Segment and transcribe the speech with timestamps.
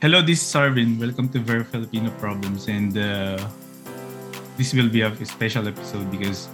[0.00, 0.98] Hello, this is Arvin.
[0.98, 2.68] Welcome to Very Filipino Problems.
[2.68, 3.38] And uh,
[4.56, 6.48] this will be a special episode because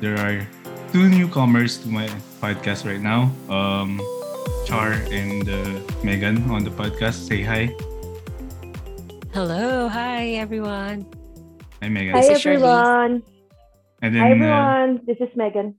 [0.00, 0.46] there are
[0.92, 2.08] two newcomers to my
[2.40, 3.30] podcast right now.
[3.52, 4.00] Um,
[4.66, 7.26] Char and uh, Megan on the podcast.
[7.28, 7.68] Say hi.
[9.34, 9.88] Hello.
[9.88, 11.04] Hi, everyone.
[11.82, 12.14] Hi, Megan.
[12.16, 13.22] Hi, everyone.
[14.02, 14.90] And then, Hi, uh, everyone.
[15.06, 15.76] this is Megan.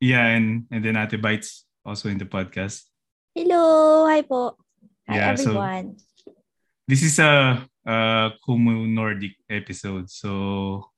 [0.00, 2.84] yeah, and, and then Ate Bites also in the podcast.
[3.34, 4.06] Hello!
[4.06, 4.56] Hi po.
[5.08, 5.96] Hi Yeah, so- everyone.
[6.90, 10.10] This is a, Kumu Nordic episode.
[10.10, 10.90] So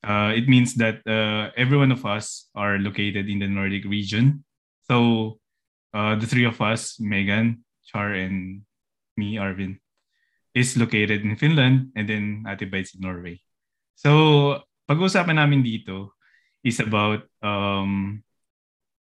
[0.00, 4.44] uh, it means that uh, every one of us are located in the Nordic region.
[4.88, 5.36] So
[5.92, 8.62] uh, the three of us, Megan, Char, and
[9.18, 9.76] me, Arvin,
[10.54, 13.44] is located in Finland and then Ate Bites in Norway.
[14.00, 16.16] So pag-uusapan namin dito
[16.64, 18.24] is about, um,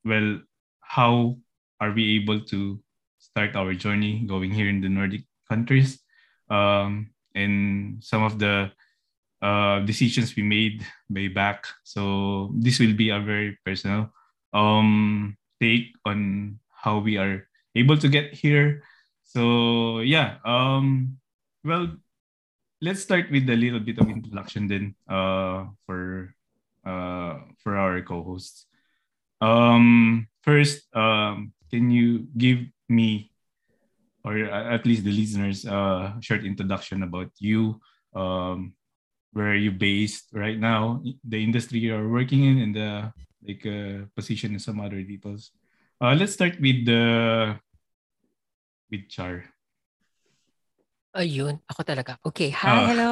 [0.08, 0.40] well,
[0.80, 1.36] how
[1.84, 2.80] are we able to
[3.20, 6.00] start our journey going here in the Nordic countries
[6.50, 8.72] um, and some of the
[9.42, 11.66] uh, decisions we made way back.
[11.84, 14.12] So this will be a very personal
[14.54, 18.84] um, take on how we are able to get here.
[19.24, 21.18] So yeah, um,
[21.64, 21.92] well,
[22.82, 26.34] let's start with a little bit of introduction then uh, for
[26.86, 28.66] uh, for our co-hosts.
[29.42, 33.30] Um, first, um, can you give me
[34.28, 37.80] or at least the listeners uh short introduction about you
[38.12, 38.76] um
[39.32, 42.92] where are you based right now the industry you're working in and the
[43.48, 45.56] like uh, position and some other details
[46.04, 47.56] uh let's start with the
[48.92, 49.48] with char
[51.18, 52.14] Ayun, ako talaga.
[52.22, 52.86] Okay, hi, Ah.
[52.94, 53.12] hello.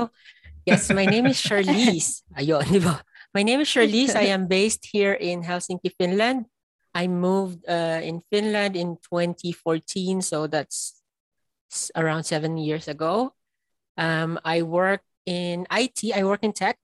[0.62, 2.22] Yes, my name is Charlize.
[2.38, 3.02] Ayun, di ba?
[3.34, 4.14] My name is Charlize.
[4.14, 6.46] I am based here in Helsinki, Finland.
[6.94, 11.02] I moved uh, in Finland in 2014, so that's
[11.96, 13.34] around seven years ago.
[13.98, 16.78] Um, I work in IT, I work in tech.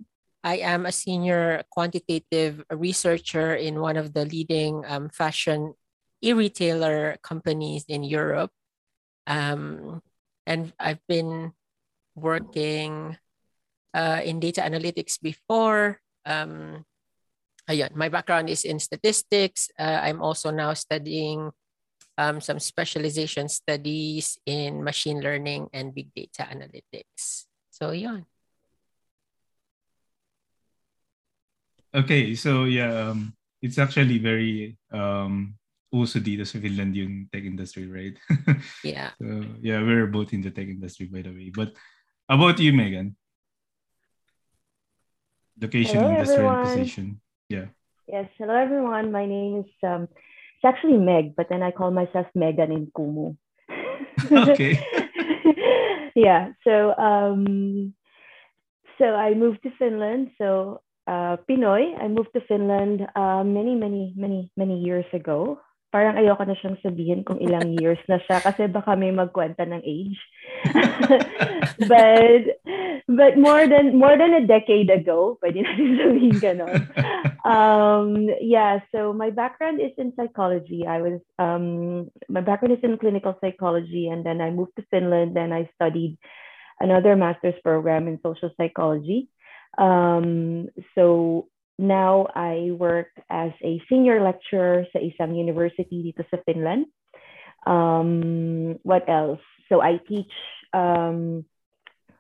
[0.44, 5.76] I am a senior quantitative researcher in one of the leading um, fashion
[6.22, 8.50] e-retailer companies in Europe.
[9.28, 10.02] Um,
[10.48, 11.54] and I've been
[12.16, 13.18] working
[13.94, 16.00] uh, in data analytics before.
[16.26, 16.86] Um,
[17.96, 19.70] my background is in statistics.
[19.80, 21.52] Uh, I'm also now studying
[22.18, 27.46] um, some specialization studies in machine learning and big data analytics.
[27.70, 28.26] So, yun.
[31.94, 35.54] okay so yeah um it's actually very um
[35.92, 38.16] uso dito sa Finland yung tech industry right
[38.84, 39.12] Yeah.
[39.20, 41.76] so yeah we're both in the tech industry by the way but
[42.32, 43.12] about you Megan
[45.60, 46.64] location Hello, industry and everyone.
[46.64, 47.08] position
[48.12, 49.12] Yes, hello, everyone.
[49.12, 50.10] My name is, um,
[50.62, 53.36] it's actually Meg, but then I call myself Megan in Kumu.
[54.32, 54.78] okay
[56.16, 57.94] yeah, so, um,
[58.98, 60.30] so I moved to Finland.
[60.38, 65.60] So, uh, Pinoy, I moved to Finland uh, many, many, many, many years ago.
[65.92, 69.84] Parang ayoko na siyang sabihin kung ilang years na siya kasi baka may magkwenta ng
[69.84, 70.20] age.
[71.92, 72.44] but
[73.12, 76.82] but more than more than a decade ago, pwede natin sabihin ganon.
[77.44, 80.88] um, yeah, so my background is in psychology.
[80.88, 85.36] I was um, my background is in clinical psychology, and then I moved to Finland.
[85.36, 86.16] Then I studied
[86.80, 89.28] another master's program in social psychology.
[89.78, 91.48] Um, so
[91.82, 96.86] now I work as a senior lecturer sa isang university dito sa Finland.
[97.66, 99.42] Um, what else?
[99.70, 100.32] So I teach
[100.74, 101.44] um,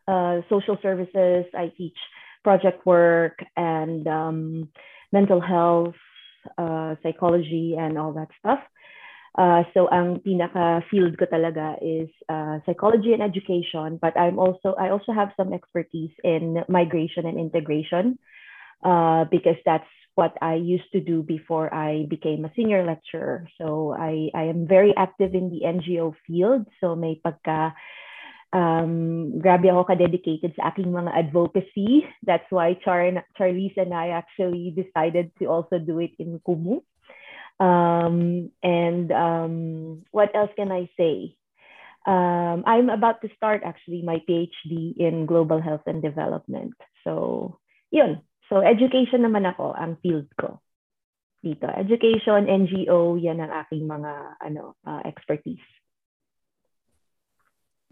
[0.07, 1.45] uh, social services.
[1.53, 1.97] I teach
[2.43, 4.69] project work and um,
[5.13, 5.95] mental health,
[6.57, 8.59] uh, psychology, and all that stuff.
[9.37, 14.75] Uh, so ang pinaka field ko talaga is uh, psychology and education, but I'm also
[14.75, 18.19] I also have some expertise in migration and integration
[18.83, 23.47] uh, because that's what I used to do before I became a senior lecturer.
[23.57, 26.67] So I, I am very active in the NGO field.
[26.81, 27.73] So may pagka
[28.51, 32.03] um, grabe ako ka-dedicated sa aking mga advocacy.
[32.23, 33.07] That's why Char
[33.39, 36.83] Charlize and I actually decided to also do it in Kumu.
[37.61, 39.55] Um, and um,
[40.11, 41.37] what else can I say?
[42.05, 46.73] Um, I'm about to start actually my PhD in global health and development.
[47.05, 47.59] So,
[47.91, 48.25] yun.
[48.51, 50.59] So, education naman ako, ang field ko
[51.41, 51.65] dito.
[51.71, 54.11] Education, NGO, yan ang aking mga
[54.43, 55.63] ano uh, expertise.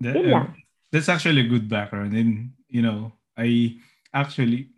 [0.04, 0.48] That- Yun uh,
[0.92, 3.78] that's actually a good background and you know i
[4.14, 4.74] actually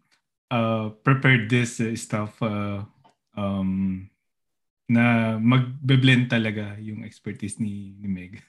[0.51, 2.84] uh prepared this uh, stuff uh,
[3.39, 4.07] um
[4.92, 8.44] na magbe-blend talaga yung expertise ni, ni Meg.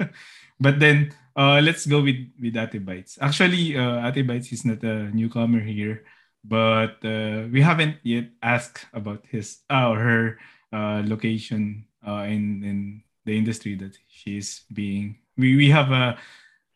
[0.64, 3.14] But then, uh, let's go with with Ate Bites.
[3.22, 6.02] Actually, uh, Ate Bites is not a newcomer here,
[6.44, 10.38] but uh, we haven't yet asked about his uh, or her
[10.72, 15.16] uh, location uh, in in the industry that she's being.
[15.36, 16.18] We we have a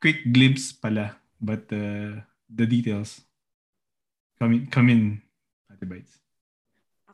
[0.01, 3.21] quick glimpse pala, but uh, the details
[4.41, 5.23] come in, come in
[5.71, 6.19] Ate Bites.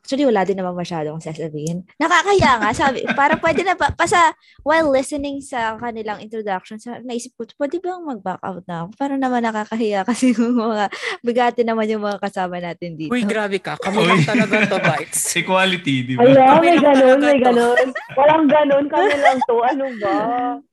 [0.04, 1.80] Actually, wala din naman masyadong sasabihin.
[1.96, 7.00] Nakakaya nga, sabi, parang pwede na pa, pa sa, while listening sa kanilang introduction, sa,
[7.00, 9.00] naisip ko, pwede bang mag-back out na ako?
[9.00, 10.92] Parang naman nakakahiya kasi yung mga,
[11.24, 13.16] bigati naman yung mga kasama natin dito.
[13.16, 13.80] Uy, grabe ka.
[13.80, 15.40] Kami lang talaga to, Bites.
[15.40, 16.28] Equality, di ba?
[16.28, 17.86] Ayan, Kami may ganun, may ganun.
[18.12, 19.56] Walang ganun, kami lang to.
[19.64, 20.16] Ano ba?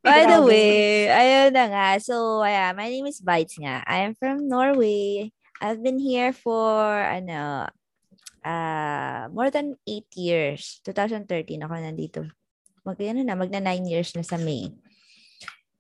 [0.04, 1.88] By the way, ayun na nga.
[2.04, 3.80] So, yeah, my name is Bites nga.
[3.88, 5.32] I am from Norway.
[5.64, 7.72] I've been here for, ano,
[8.46, 10.82] uh, more than 8 years.
[10.86, 12.22] 2013 ako nandito.
[12.86, 14.74] Mag, ano na, magna 9 years na sa May.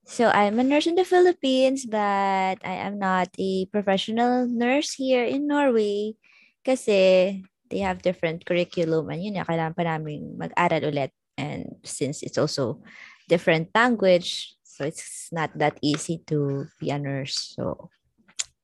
[0.05, 5.23] So, I'm a nurse in the Philippines, but I am not a professional nurse here
[5.23, 6.17] in Norway
[6.61, 7.41] kasi
[7.71, 11.15] they have different curriculum and yun na, kailangan pa namin mag-aral ulit.
[11.39, 12.83] And since it's also
[13.31, 17.55] different language, so it's not that easy to be a nurse.
[17.55, 17.89] So,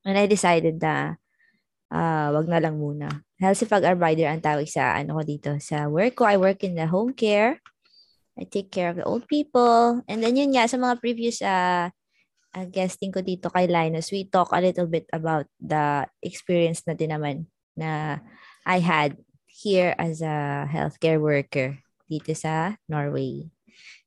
[0.03, 1.15] and I decided na
[1.87, 3.26] ah wag na lang muna.
[3.37, 6.25] Healthy pag-arbiter ang tawag sa ano ko dito sa work ko.
[6.25, 7.61] I work in the home care.
[8.37, 10.01] I take care of the old people.
[10.09, 11.89] And then yun nga, sa mga previous uh,
[12.53, 16.97] uh, guesting ko dito kay Linus, we talk a little bit about the experience na
[16.97, 18.21] din naman na
[18.65, 23.49] I had here as a healthcare worker dito sa Norway.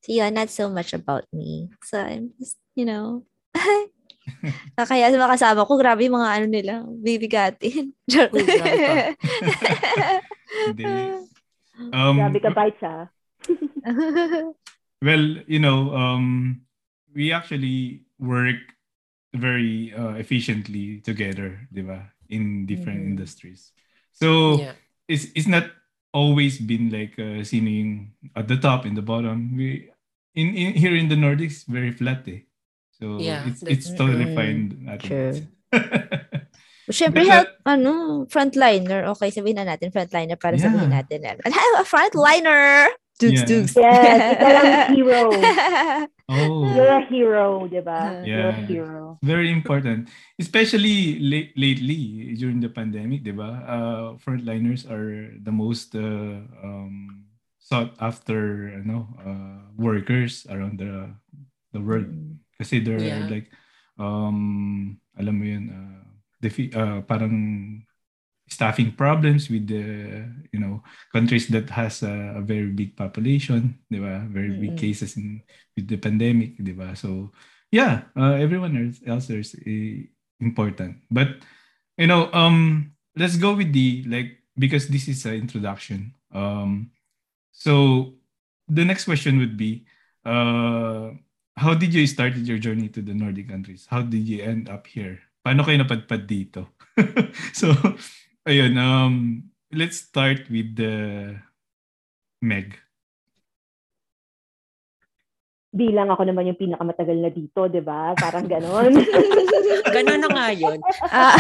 [0.02, 1.70] So yun, not so much about me.
[1.86, 3.26] So I'm just, you know,
[4.76, 7.92] kaya sa mga kasama ko, grabe yung mga ano nila, bibigatin.
[8.10, 8.36] Joke.
[10.66, 10.84] Hindi.
[11.92, 13.08] Um, Grabe ka, bites ah.
[15.00, 16.60] Well, you know, um,
[17.14, 18.60] we actually work
[19.32, 22.12] very uh, efficiently together, di ba?
[22.28, 23.10] In different Mhm.
[23.16, 23.72] industries.
[24.12, 24.76] So, Yeah.
[25.08, 25.66] it's it's not
[26.12, 27.92] always been like uh, sino yung
[28.36, 29.56] at the top and the bottom.
[29.56, 29.88] We
[30.36, 32.44] in, in here in the Nordics very flat eh.
[33.00, 34.60] So Yeah, it's it's totally Mm, fine.
[34.86, 35.32] Ate true.
[35.32, 35.40] Bets.
[36.90, 37.92] Siyempre, But, help, ano,
[38.28, 39.06] frontliner.
[39.14, 40.68] Okay, sabihin na natin frontliner para Yeah.
[40.68, 41.18] sabihin natin.
[41.22, 41.38] na,
[41.86, 42.90] frontliner!
[43.20, 43.48] Dudes, Yeah.
[43.48, 43.72] dudes.
[43.76, 45.20] Yes, ikaw ang hero.
[46.32, 48.20] oh, You're a hero, di ba?
[48.26, 48.66] You're a Yeah.
[48.66, 49.00] hero.
[49.22, 50.08] very important.
[50.40, 53.60] Especially la- lately during the pandemic, di ba?
[53.68, 57.28] Uh, frontliners are the most uh, um,
[57.60, 61.12] sought after ano, uh, workers around the
[61.70, 62.08] the world.
[62.60, 63.24] Kasi there are Yeah.
[63.24, 63.48] like,
[63.96, 66.04] um, alam mo yun, uh,
[66.44, 67.80] defi- uh, parang
[68.50, 70.82] staffing problems with the, you know,
[71.14, 74.26] countries that has a, a very big population, di ba?
[74.28, 74.80] Very big Mm-mm.
[74.80, 75.40] cases in
[75.78, 76.92] with the pandemic, di ba?
[76.98, 77.32] So,
[77.70, 80.02] yeah, uh, everyone else, else is uh,
[80.42, 80.98] important.
[81.08, 81.40] But,
[81.96, 86.12] you know, um, let's go with the, like, because this is an introduction.
[86.34, 86.90] Um,
[87.52, 88.14] so,
[88.68, 89.86] the next question would be,
[90.26, 91.14] uh,
[91.56, 93.86] how did you start your journey to the Nordic countries?
[93.88, 95.20] How did you end up here?
[95.40, 96.68] Paano kayo napadpad dito?
[97.56, 97.72] so,
[98.44, 101.34] ayun, um, let's start with the
[102.40, 102.76] Meg.
[105.70, 108.10] Bilang ako naman yung pinakamatagal na dito, di ba?
[108.18, 108.90] Parang ganon.
[109.94, 110.78] Ganun na nga yun.
[111.10, 111.36] Ah,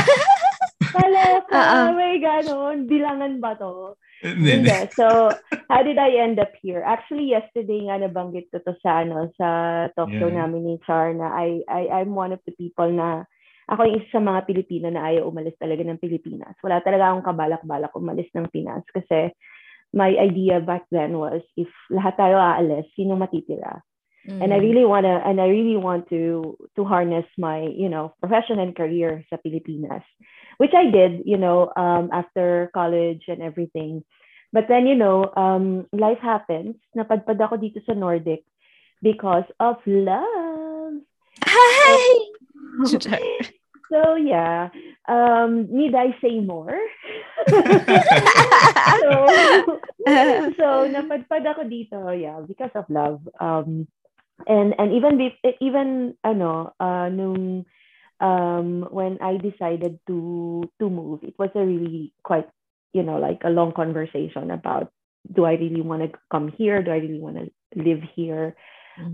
[0.80, 1.88] Kaloka, Ah, ah.
[1.94, 2.86] may ganon.
[2.88, 3.94] Bilangan ba to?
[4.20, 4.50] Hindi.
[4.52, 4.78] Hindi.
[4.92, 5.32] So,
[5.72, 6.84] how did I end up here?
[6.84, 9.48] Actually, yesterday nga nabanggit ko to sa, ano, sa
[9.96, 10.44] talk show Yeah.
[10.44, 13.24] namin ni Char na I, I, I'm one of the people na
[13.70, 16.58] ako yung isa sa mga Pilipino na ayaw umalis talaga ng Pilipinas.
[16.60, 19.30] Wala talaga akong kabalak-balak umalis ng Pinas kasi
[19.94, 23.82] my idea back then was if lahat tayo aalis, sino matitira?
[24.28, 24.66] And I mm.
[24.68, 28.76] really want to and I really want to to harness my, you know, profession and
[28.76, 30.04] career sa Pilipinas,
[30.60, 34.04] which I did, you know, um, after college and everything.
[34.52, 36.76] But then, you know, um, life happens.
[36.92, 38.44] Napadpad ako dito sa Nordic
[39.00, 41.00] because of love.
[41.48, 41.96] Hi!
[43.90, 44.70] So yeah,
[45.10, 46.78] um, need I say more?
[47.50, 47.58] so,
[50.62, 53.18] so napadpad ako dito, yeah, because of love.
[53.42, 53.90] Um,
[54.46, 57.66] and and even be, even ano, uh, nung
[58.20, 62.48] um, when I decided to to move, it was a really quite,
[62.92, 64.92] you know, like a long conversation about
[65.24, 66.82] do I really want to come here?
[66.82, 68.56] Do I really want to live here?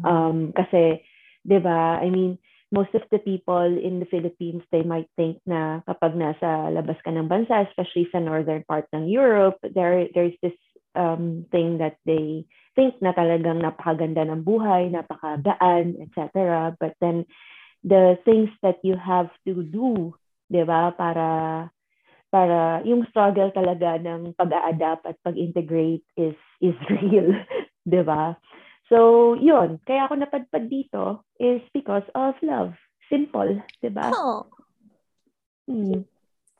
[0.03, 1.03] Um, kasi,
[1.47, 2.39] di ba, I mean,
[2.75, 7.15] most of the people in the Philippines, they might think na kapag nasa labas ka
[7.15, 10.57] ng bansa, especially sa northern part ng Europe, there there's this
[10.99, 12.43] um, thing that they
[12.75, 16.75] think na talagang napakaganda ng buhay, napakagaan, etc.
[16.79, 17.25] But then
[17.87, 20.11] the things that you have to do,
[20.51, 20.91] 'di ba?
[20.99, 21.71] Para
[22.35, 27.31] para yung struggle talaga ng pag-a-adapt at pag-integrate is is real,
[27.87, 28.35] 'di ba?
[28.91, 29.83] So, yun.
[29.83, 32.75] Kaya ako napadpad dito is because of love.
[33.11, 34.11] Simple, di ba?
[34.15, 34.47] Oh.
[35.67, 36.07] Hmm.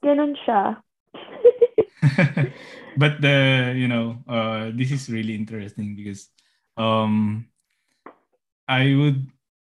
[0.03, 0.83] Ganun siya.
[3.01, 6.29] but the you know uh this is really interesting because
[6.77, 7.47] um
[8.69, 9.27] I would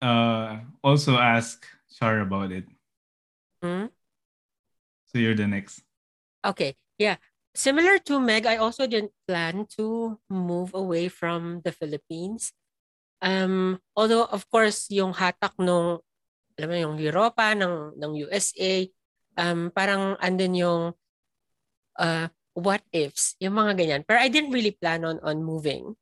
[0.02, 1.62] uh also ask
[1.94, 2.66] Char about it.
[3.62, 3.94] Hmm?
[5.06, 5.86] So you're the next.
[6.42, 6.74] Okay.
[6.98, 7.16] Yeah.
[7.54, 12.50] Similar to Meg, I also didn't plan to move away from the Philippines.
[13.20, 16.00] Um, although, of course, yung hatak nung,
[16.56, 18.88] alam mo, yung Europa, ng, ng USA,
[19.36, 20.82] um, parang andun yung
[22.00, 24.02] uh, what ifs, yung mga ganyan.
[24.08, 25.92] Pero I didn't really plan on, on moving.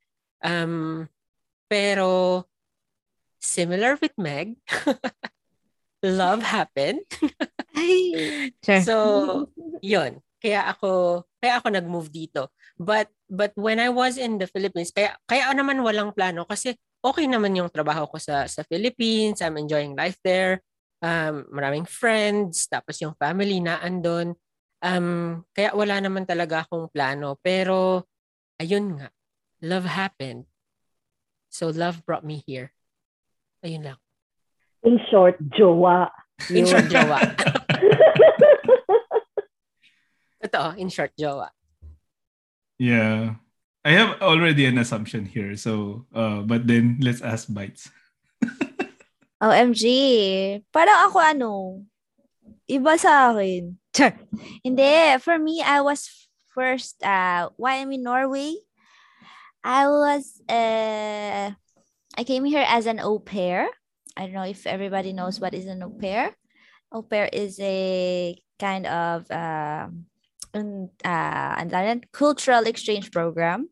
[0.40, 1.10] Um,
[1.66, 2.46] pero,
[3.40, 4.60] similar with Meg,
[6.04, 7.02] love happened.
[8.60, 8.84] Sure.
[8.84, 8.94] So,
[9.80, 10.20] yun.
[10.40, 12.48] Kaya ako, kaya ako nag-move dito.
[12.80, 16.72] But but when I was in the Philippines, kaya kaya naman walang plano kasi
[17.04, 19.44] okay naman yung trabaho ko sa sa Philippines.
[19.44, 20.64] I'm enjoying life there.
[21.00, 24.36] Um, maraming friends, tapos yung family na andon.
[24.80, 27.36] Um, kaya wala naman talaga akong plano.
[27.44, 28.08] Pero,
[28.60, 29.08] ayun nga,
[29.60, 30.48] love happened.
[31.52, 32.72] So love brought me here.
[33.64, 33.98] Ayun lang.
[34.82, 36.08] In short, jowa.
[36.48, 36.66] In Yun.
[36.66, 37.18] short, jowa.
[40.42, 41.52] Totoo, in short, jowa.
[42.80, 43.36] Yeah.
[43.84, 45.56] I have already an assumption here.
[45.56, 47.88] So uh but then let's ask bites.
[49.40, 49.84] OMG.
[50.68, 51.52] Parang ako ano,
[52.68, 53.80] iba sa akin.
[53.96, 54.14] Char.
[54.60, 56.06] Hindi, for me, I was
[56.52, 58.54] first, uh, why I'm in Norway,
[59.64, 61.56] I was, uh,
[62.20, 63.66] I came here as an au pair.
[64.14, 66.36] I don't know if everybody knows what is an au pair.
[66.92, 69.88] Au pair is a kind of, uh,
[70.52, 73.70] um, uh, and then cultural exchange program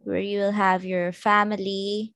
[0.00, 2.12] where you will have your family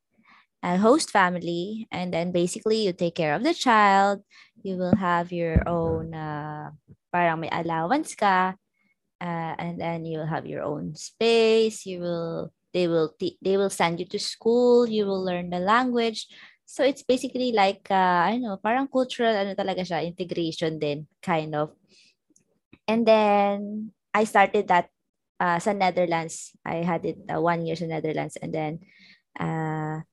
[0.62, 4.22] a host family and then basically you take care of the child
[4.62, 6.70] you will have your own uh,
[7.10, 8.54] parang may allowance ka
[9.20, 14.00] uh, and then you'll have your own space you will they will they will send
[14.00, 16.26] you to school you will learn the language.
[16.64, 21.52] So it's basically like uh, I know parang cultural ano talaga siya integration din kind
[21.52, 21.76] of.
[22.88, 24.88] And then I started that
[25.42, 26.54] uh, sa Netherlands.
[26.62, 28.38] I had it uh, one year sa Netherlands.
[28.38, 28.72] And then
[29.36, 30.06] uh,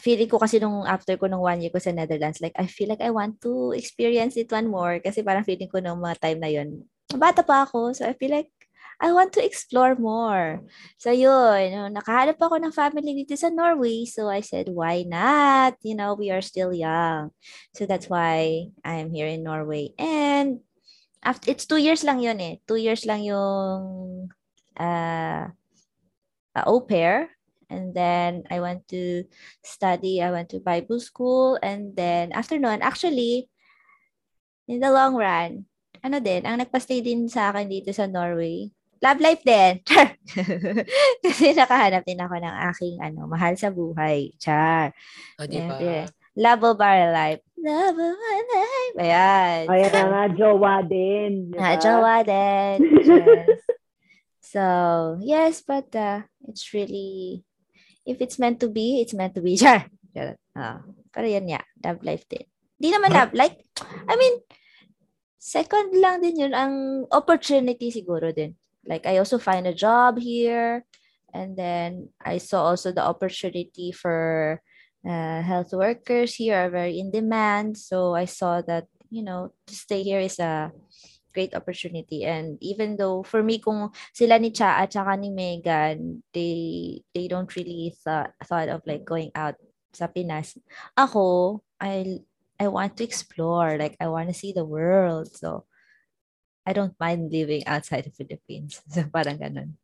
[0.00, 2.88] feeling ko kasi nung after ko nung one year ko sa Netherlands, like, I feel
[2.88, 5.02] like I want to experience it one more.
[5.02, 7.92] Kasi parang feeling ko nung mga time na yun, bata pa ako.
[7.92, 8.48] So, I feel like
[8.98, 10.66] I want to explore more.
[10.98, 11.70] So, yun.
[11.70, 14.10] no, Nakahanap ako ng family dito sa Norway.
[14.10, 15.78] So, I said, why not?
[15.86, 17.30] You know, we are still young.
[17.78, 19.94] So, that's why I'm here in Norway.
[20.02, 20.66] And,
[21.22, 22.58] after, it's two years lang yun eh.
[22.66, 23.82] Two years lang yung
[24.74, 25.46] uh,
[26.58, 27.30] uh, au pair.
[27.70, 29.28] And then I went to
[29.62, 30.22] study.
[30.22, 31.58] I went to Bible school.
[31.62, 33.46] And then after noon, actually,
[34.66, 35.68] in the long run,
[36.02, 39.82] ano din, ang nagpa-stay din sa akin dito sa Norway, love life din.
[39.88, 40.18] Char!
[41.24, 44.34] Kasi nakahanap din ako ng aking ano, mahal sa buhay.
[44.38, 44.94] Char.
[45.38, 45.78] O, di ba?
[45.78, 47.42] Siyempre, Love of our life.
[47.58, 48.94] Love of our life.
[49.02, 49.62] Ayan.
[49.66, 51.50] Ayan na nga, jowa din.
[51.50, 52.78] di Ah, jowa din.
[53.02, 53.58] Yes.
[54.54, 54.62] so,
[55.18, 57.42] yes, but uh, it's really,
[58.06, 59.58] if it's meant to be, it's meant to be.
[59.62, 59.90] Char.
[60.14, 60.38] Char.
[60.54, 62.46] Ah, pero yan nga, love life din.
[62.78, 63.58] Di naman love, like,
[64.06, 64.38] I mean,
[65.42, 68.54] second lang din yun, ang opportunity siguro din.
[68.88, 70.88] Like, I also find a job here,
[71.36, 74.64] and then I saw also the opportunity for
[75.04, 77.76] uh, health workers here are very in demand.
[77.76, 80.72] So I saw that, you know, to stay here is a
[81.34, 82.24] great opportunity.
[82.24, 87.28] And even though for me, kung sila ni Cha at saka ni Megan, they they
[87.28, 89.54] don't really thought, thought of like going out
[89.92, 90.56] sa Pinas.
[90.96, 92.24] Ako, I
[92.58, 93.78] I want to explore.
[93.78, 95.30] Like I want to see the world.
[95.36, 95.67] So
[96.68, 98.84] I don't mind living outside the Philippines.
[98.92, 99.80] So parang ganun.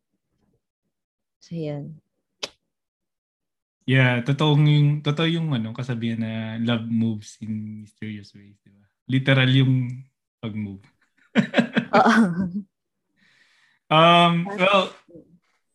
[1.41, 1.97] So yun.
[3.89, 8.85] Yeah, totoo yung totoo yung ano kasabihan na love moves in mysterious ways, di ba?
[9.09, 9.73] Literal yung
[10.41, 10.85] pag-move.
[13.85, 14.89] Um, well,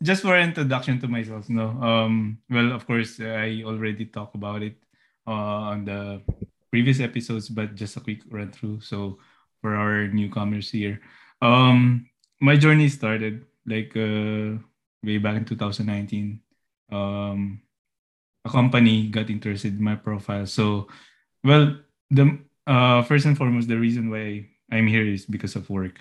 [0.02, 1.70] just for introduction to myself, no.
[1.78, 4.82] Um, well, of course, I already talked about it
[5.26, 6.22] uh, on the
[6.70, 8.80] previous episodes, but just a quick run through.
[8.80, 9.18] So,
[9.60, 11.00] for our newcomers here,
[11.42, 12.06] um,
[12.40, 14.56] my journey started like uh,
[15.02, 16.40] way back in 2019.
[16.90, 17.60] Um,
[18.44, 20.46] a company got interested in my profile.
[20.46, 20.88] So,
[21.44, 21.76] well,
[22.10, 26.00] the uh, first and foremost, the reason why I'm here is because of work.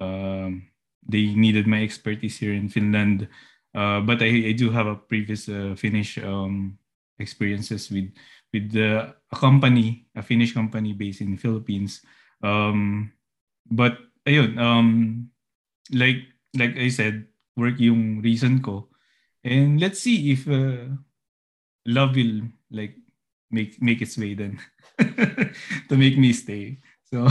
[0.00, 0.68] Um,
[1.06, 3.28] they needed my expertise here in Finland,
[3.74, 6.78] uh, but I, I do have a previous uh, Finnish um,
[7.18, 8.10] experiences with
[8.52, 12.00] with the, a company, a Finnish company based in the Philippines.
[12.42, 13.12] Um,
[13.70, 15.30] but ayun, um,
[15.92, 16.22] like
[16.56, 17.26] like I said,
[17.56, 18.88] work yung reason ko.
[19.46, 20.90] And let's see if uh,
[21.86, 22.98] love will like
[23.50, 24.58] make make its way then
[25.88, 26.82] to make me stay.
[27.06, 27.28] So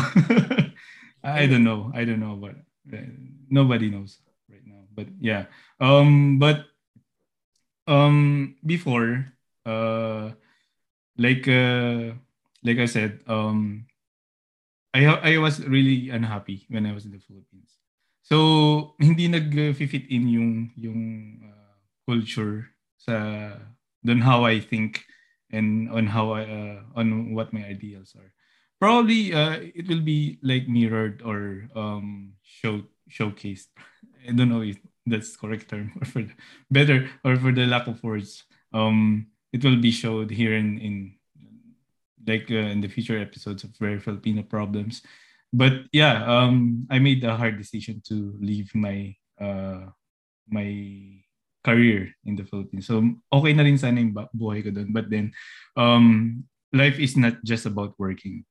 [1.23, 1.91] I don't know.
[1.93, 2.55] I don't know, but
[2.93, 3.11] uh,
[3.49, 4.19] nobody knows
[4.49, 4.87] right now.
[4.93, 5.45] But yeah.
[5.79, 6.39] Um.
[6.39, 6.65] But
[7.87, 8.55] um.
[8.65, 9.27] Before,
[9.65, 10.31] uh,
[11.17, 12.15] like uh,
[12.63, 13.85] like I said, um,
[14.95, 17.75] I I was really unhappy when I was in the Philippines.
[18.23, 21.01] So hindi nag-fit in yung yung
[21.43, 21.75] uh,
[22.07, 23.51] culture sa
[24.07, 25.03] don how I think
[25.51, 28.31] and on how I uh, on what my ideals are.
[28.79, 33.75] Probably uh, it will be like mirrored or um show showcased.
[34.23, 36.33] I don't know if that's correct term or for the,
[36.71, 38.47] better or for the lack of words.
[38.73, 40.95] Um, it will be showed here in in
[42.27, 45.01] like uh, in the future episodes of Very Filipino Problems.
[45.53, 49.87] But yeah, um, I made a hard decision to leave my uh,
[50.49, 50.69] my
[51.63, 52.87] career in the Philippines.
[52.87, 53.01] So
[53.31, 54.91] okay na rin sana yung buhay ko doon.
[54.91, 55.31] But then,
[55.77, 58.43] um, life is not just about working.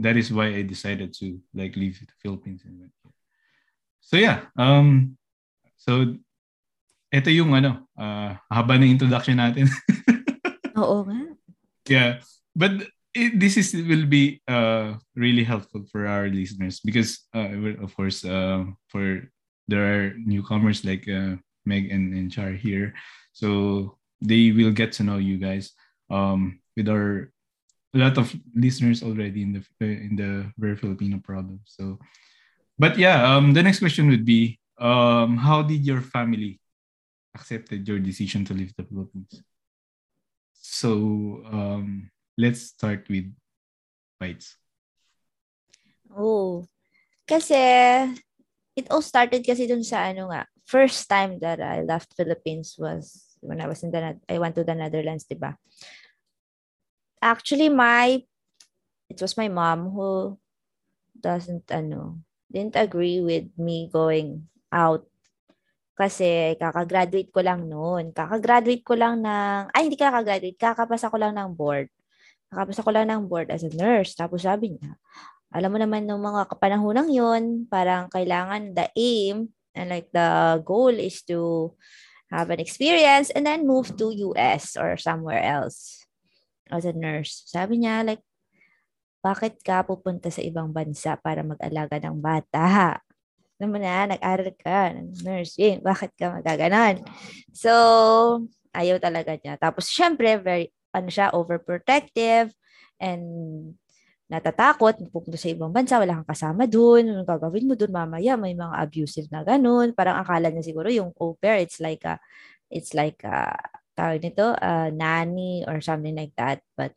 [0.00, 3.16] That is why I decided to like leave the Philippines and went here.
[4.00, 5.16] So yeah, um,
[5.76, 6.16] so
[7.10, 9.66] ito yung ano, uh, haba ng introduction natin.
[10.80, 11.20] Oo nga.
[11.90, 12.10] Yeah,
[12.54, 17.50] but it, this is will be uh, really helpful for our listeners because uh,
[17.82, 19.26] of course uh, for
[19.68, 22.94] there are newcomers like uh, Meg and, and Char here.
[23.32, 25.72] So they will get to know you guys
[26.10, 27.32] um, with our
[27.94, 31.98] a lot of listeners already in the in the very Filipino problem so
[32.78, 36.60] but yeah um, the next question would be um, how did your family
[37.34, 39.42] accepted your decision to leave the Philippines?
[40.54, 43.28] So um, let's start with
[44.16, 44.56] bites.
[46.08, 46.64] Oh,
[47.28, 47.60] kasi
[48.74, 53.36] it all started kasi dun sa ano nga, first time that I left Philippines was
[53.44, 55.52] when I was in the, I went to the Netherlands, di ba?
[57.20, 58.24] Actually, my,
[59.12, 60.40] it was my mom who
[61.12, 65.04] doesn't, ano, didn't agree with me going out
[66.00, 68.08] kasi kakagraduate ko lang noon.
[68.16, 71.92] Kakagraduate ko lang ng, ay hindi kakagraduate, kakapasa ko lang ng board.
[72.50, 74.18] Nakapasa ko lang ng board as a nurse.
[74.18, 74.98] Tapos sabi niya,
[75.50, 80.90] alam mo naman ng mga kapanahonang yon parang kailangan the aim and like the goal
[80.90, 81.70] is to
[82.30, 86.06] have an experience and then move to US or somewhere else
[86.70, 87.42] as a nurse.
[87.50, 88.22] Sabi niya, like,
[89.20, 92.96] bakit ka pupunta sa ibang bansa para mag-alaga ng bata?
[93.60, 95.84] Alam mo na, nag-aral ka ng nursing.
[95.84, 97.04] Bakit ka magaganon?
[97.52, 97.74] So,
[98.72, 99.60] ayaw talaga niya.
[99.60, 102.52] Tapos, syempre, very, ano siya, overprotective
[103.00, 103.24] and
[104.30, 108.54] natatakot, pupunta sa ibang bansa, wala kang kasama dun, ano gagawin mo dun mamaya, may
[108.54, 109.90] mga abusive na ganun.
[109.90, 112.14] Parang akala niya siguro yung au pair, it's like a,
[112.70, 113.58] it's like a,
[113.98, 116.62] tawag nito, a nanny or something like that.
[116.78, 116.94] But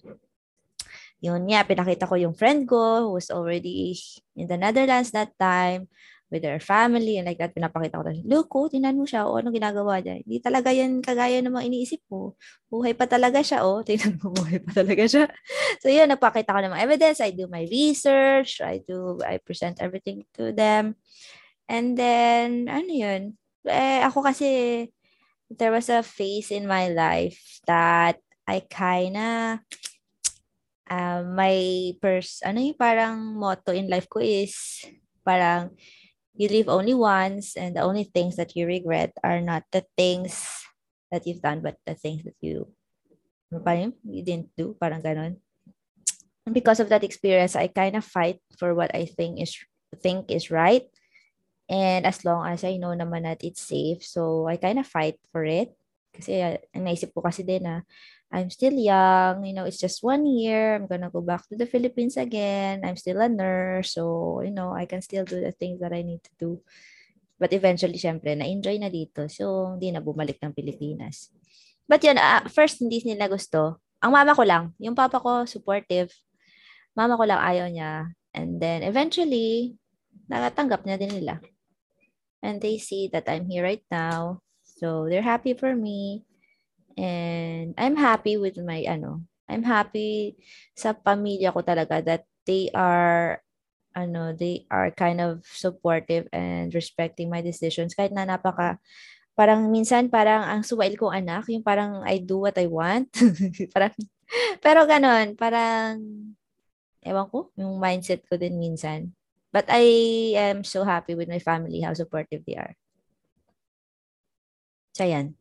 [1.20, 3.98] yun niya, pinakita ko yung friend ko who was already
[4.38, 5.90] in the Netherlands that time
[6.34, 9.38] with their family and like that, pinapakita ko na, look, oh, tinan mo siya, oh,
[9.38, 10.26] anong ginagawa niya.
[10.26, 12.34] Hindi talaga yan kagaya ng mga iniisip mo.
[12.74, 15.30] Buhay pa talaga siya, oh, tingnan mo, buhay pa talaga siya.
[15.78, 19.78] so yun, nagpakita ko ng mga evidence, I do my research, I do, I present
[19.78, 20.98] everything to them.
[21.70, 23.38] And then, ano yun,
[23.70, 24.50] eh, ako kasi,
[25.54, 28.18] there was a phase in my life that
[28.50, 29.62] I kinda,
[30.90, 31.58] uh, my
[32.02, 34.84] pers ano yung parang motto in life ko is
[35.24, 35.72] parang
[36.34, 40.66] you live only once and the only things that you regret are not the things
[41.12, 42.68] that you've done but the things that you
[43.54, 45.38] you didn't do parang ganon.
[46.46, 49.54] And because of that experience I kind of fight for what I think is
[50.02, 50.90] think is right.
[51.70, 55.22] And as long as I know naman that it's safe so I kind of fight
[55.30, 55.70] for it.
[56.14, 57.86] Kasi uh, naisip ko kasi din na
[58.34, 60.82] I'm still young, you know, it's just one year.
[60.82, 62.82] I'm gonna go back to the Philippines again.
[62.82, 66.02] I'm still a nurse, so, you know, I can still do the things that I
[66.02, 66.52] need to do.
[67.38, 69.30] But eventually, syempre, na-enjoy na dito.
[69.30, 71.30] So, hindi na bumalik ng Pilipinas.
[71.86, 73.78] But yun, uh, first, hindi nila gusto.
[74.02, 74.74] Ang mama ko lang.
[74.82, 76.10] Yung papa ko, supportive.
[76.98, 78.10] Mama ko lang ayaw niya.
[78.34, 79.78] And then, eventually,
[80.26, 81.38] nakatanggap niya din nila.
[82.42, 84.42] And they see that I'm here right now.
[84.66, 86.26] So, they're happy for me.
[86.98, 90.38] And I'm happy with my ano, I'm happy
[90.78, 93.42] sa pamilya ko talaga that they are
[93.94, 98.82] ano, they are kind of supportive and respecting my decisions kahit na napaka
[99.34, 103.10] parang minsan parang ang suwail kong anak, yung parang I do what I want.
[103.76, 103.94] parang
[104.62, 105.98] pero ganon, parang
[107.04, 109.14] ewan ko, yung mindset ko din minsan.
[109.54, 109.86] But I
[110.38, 112.74] am so happy with my family, how supportive they are.
[114.94, 115.38] So, yan.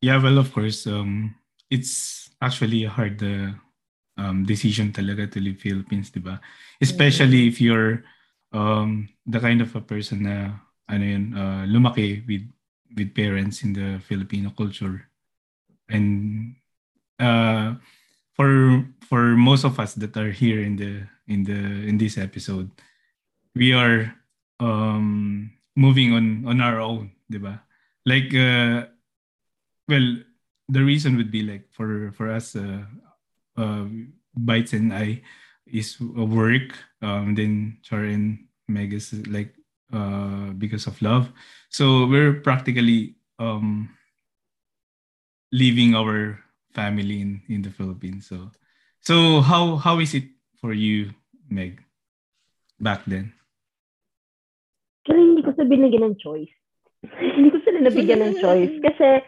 [0.00, 1.34] Yeah, well, of course, um,
[1.70, 3.50] it's actually a hard uh,
[4.16, 6.40] um, decision talaga to leave Philippines, di ba?
[6.80, 7.52] Especially mm-hmm.
[7.54, 8.04] if you're
[8.52, 10.54] um, the kind of a person na
[10.88, 12.46] ano yun, uh, lumaki with
[12.96, 15.10] with parents in the Filipino culture.
[15.90, 16.54] And
[17.18, 17.74] uh,
[18.38, 21.58] for for most of us that are here in the in the
[21.90, 22.70] in this episode
[23.58, 24.14] we are
[24.62, 27.58] um moving on on our own diba
[28.06, 28.86] like uh,
[29.88, 30.16] well
[30.68, 32.84] the reason would be like for for us uh,
[33.56, 33.86] uh
[34.36, 35.20] bites and i
[35.66, 39.52] is work um then char and meg is like
[39.92, 41.32] uh because of love
[41.68, 43.88] so we're practically um
[45.52, 46.38] leaving our
[46.76, 48.52] family in in the philippines so
[49.00, 50.28] so how how is it
[50.60, 51.08] for you
[51.48, 51.80] Meg,
[52.80, 53.32] back then?
[55.00, 56.52] Actually, hindi ko sa binigyan ng choice.
[57.36, 58.74] hindi ko sila nabigyan ng choice.
[58.84, 59.24] Kasi,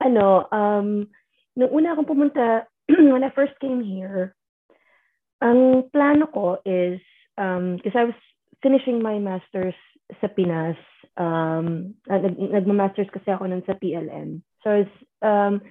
[0.00, 1.06] ano, um,
[1.54, 4.34] nung una akong pumunta, when I first came here,
[5.40, 7.00] ang plano ko is,
[7.36, 8.18] um, because I was
[8.60, 9.76] finishing my master's
[10.18, 10.76] sa Pinas,
[11.16, 14.42] um, nag, nagma-masters kasi ako nun sa PLM.
[14.66, 15.62] So, it's, um,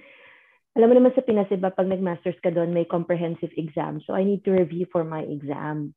[0.72, 4.00] alam mo naman sa Pinas, iba, pag nag-masters ka doon, may comprehensive exam.
[4.08, 5.92] So, I need to review for my exam.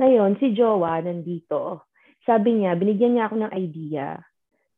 [0.00, 1.86] Ngayon, si Jowa nandito.
[2.24, 4.16] Sabi niya, binigyan niya ako ng idea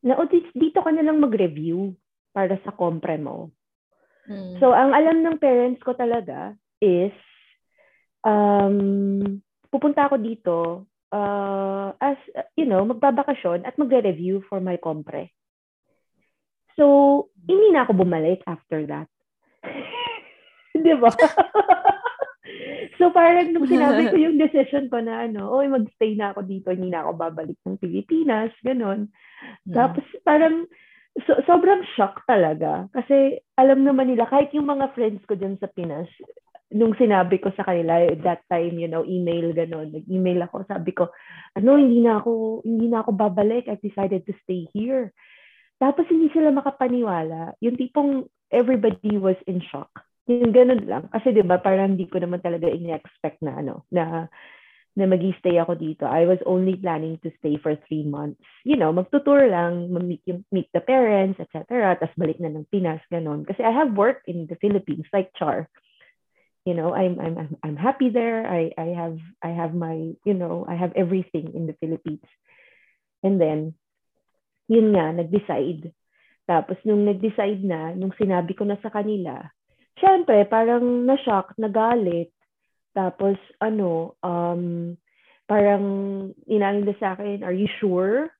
[0.02, 1.94] na, o, dito ka na lang mag-review
[2.36, 3.48] para sa kompre mo.
[4.28, 4.60] Hmm.
[4.60, 6.52] So, ang alam ng parents ko talaga
[6.84, 7.16] is,
[8.20, 9.40] um,
[9.72, 10.56] pupunta ako dito
[11.16, 12.20] uh, as,
[12.52, 15.32] you know, magbabakasyon at magre-review for my kompre.
[16.76, 19.08] So, hindi na ako bumalik after that.
[20.76, 21.08] Di ba?
[23.00, 26.68] so parang nung sinabi ko yung decision ko na ano, oy magstay na ako dito,
[26.68, 29.08] hindi na ako babalik ng Pilipinas, ganun.
[29.64, 29.72] Yeah.
[29.88, 30.68] Tapos parang
[31.24, 32.90] so, sobrang shock talaga.
[32.92, 36.10] Kasi alam naman nila, kahit yung mga friends ko dyan sa Pinas,
[36.74, 41.08] nung sinabi ko sa kanila, that time, you know, email, ganun, nag-email ako, sabi ko,
[41.54, 45.14] ano, hindi na ako, hindi na ako babalik, I decided to stay here.
[45.76, 47.56] Tapos hindi sila makapaniwala.
[47.60, 49.92] Yung tipong everybody was in shock.
[50.26, 51.04] Yung ganun lang.
[51.12, 54.26] Kasi 'di ba parang hindi ko naman talaga in-expect na ano, na
[54.96, 56.08] na mag-stay ako dito.
[56.08, 58.40] I was only planning to stay for three months.
[58.64, 61.94] You know, magtutour lang, meet, meet the parents, etc.
[62.00, 63.44] Tapos balik na ng Pinas, ganun.
[63.44, 65.68] Kasi I have work in the Philippines, like Char.
[66.64, 68.42] You know, I'm I'm I'm happy there.
[68.42, 72.26] I I have I have my, you know, I have everything in the Philippines.
[73.22, 73.78] And then,
[74.66, 75.94] yun nga, nag-decide
[76.46, 79.42] tapos nung nag-decide na, nung sinabi ko na sa kanila,
[79.98, 82.30] syempre parang na-shock, nagalit.
[82.96, 84.96] Tapos ano, um,
[85.44, 85.84] parang
[86.48, 88.32] inanin sa akin, are you sure?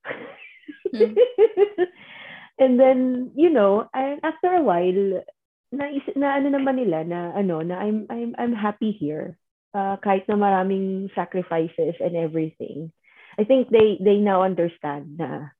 [0.89, 1.13] Hmm.
[2.59, 5.21] And then, you know, and after a while,
[5.69, 5.85] na,
[6.17, 9.37] na ano naman nila na ano na I'm I'm I'm happy here.
[9.77, 12.89] Uh, kahit na maraming sacrifices and everything.
[13.37, 15.53] I think they they now understand na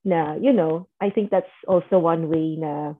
[0.00, 2.96] na, you know, I think that's also one way na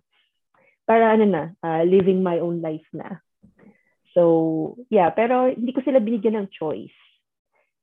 [0.84, 3.24] para ano na, uh, living my own life na.
[4.14, 6.94] So, yeah, pero hindi ko sila binigyan ng choice.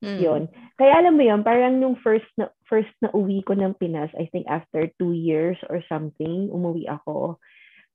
[0.03, 0.19] Mm.
[0.21, 0.43] Yun.
[0.77, 4.29] Kaya alam mo yun, parang nung first na, first na uwi ko ng Pinas, I
[4.29, 7.41] think after two years or something, umuwi ako.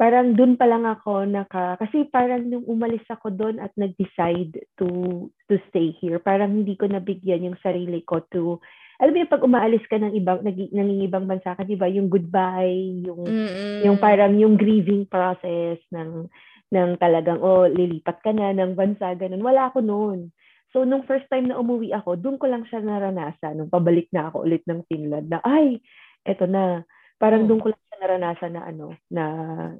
[0.00, 5.30] Parang dun pa lang ako naka, kasi parang nung umalis ako doon at nag-decide to
[5.46, 8.58] to stay here, parang hindi ko nabigyan yung sarili ko to
[9.02, 11.90] alam mo yung pag umaalis ka ng ibang nag, nangingibang bansa ka, 'di ba?
[11.90, 13.82] Yung goodbye, yung Mm-mm.
[13.82, 16.30] yung parang yung grieving process ng
[16.72, 19.44] ng talagang oh lilipat ka na ng bansa ganun.
[19.44, 20.32] Wala ako noon.
[20.72, 24.32] So nung first time na umuwi ako, doon ko lang siya naranasan nung pabalik na
[24.32, 25.84] ako ulit ng Finland na ay
[26.24, 26.80] eto na
[27.22, 29.24] parang doon ko lang siya naranasan na ano, na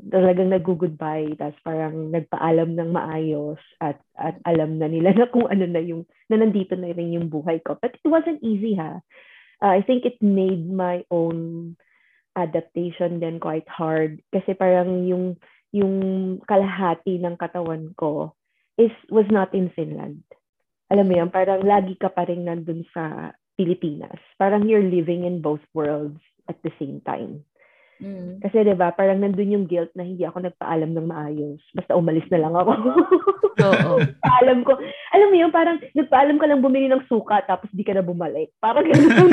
[0.07, 5.66] talagang nag-goodbye, tapos parang nagpaalam ng maayos at at alam na nila na kung ano
[5.66, 7.74] na yung, na nandito na rin yung buhay ko.
[7.83, 9.02] But it wasn't easy ha.
[9.59, 11.74] Uh, I think it made my own
[12.38, 15.37] adaptation then quite hard kasi parang yung
[15.72, 15.96] yung
[16.44, 18.37] kalahati ng katawan ko
[18.76, 20.20] is was not in Finland.
[20.92, 24.20] Alam mo yan, parang lagi ka pa rin nandun sa Pilipinas.
[24.37, 26.20] Parang you're living in both worlds
[26.52, 27.40] at the same time.
[28.02, 28.42] Mm.
[28.42, 31.62] Kasi 'di ba, parang nandun yung guilt na hindi ako nagpaalam ng maayos.
[31.70, 32.72] Basta umalis na lang ako.
[33.68, 33.92] Oo.
[34.18, 34.74] Paalam ko.
[35.14, 38.50] Alam mo yun, parang nagpaalam ka lang bumili ng suka tapos di ka na bumalik.
[38.58, 39.30] Parang ganun.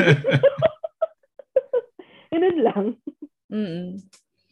[2.32, 2.84] ganun lang.
[3.50, 3.98] Mm.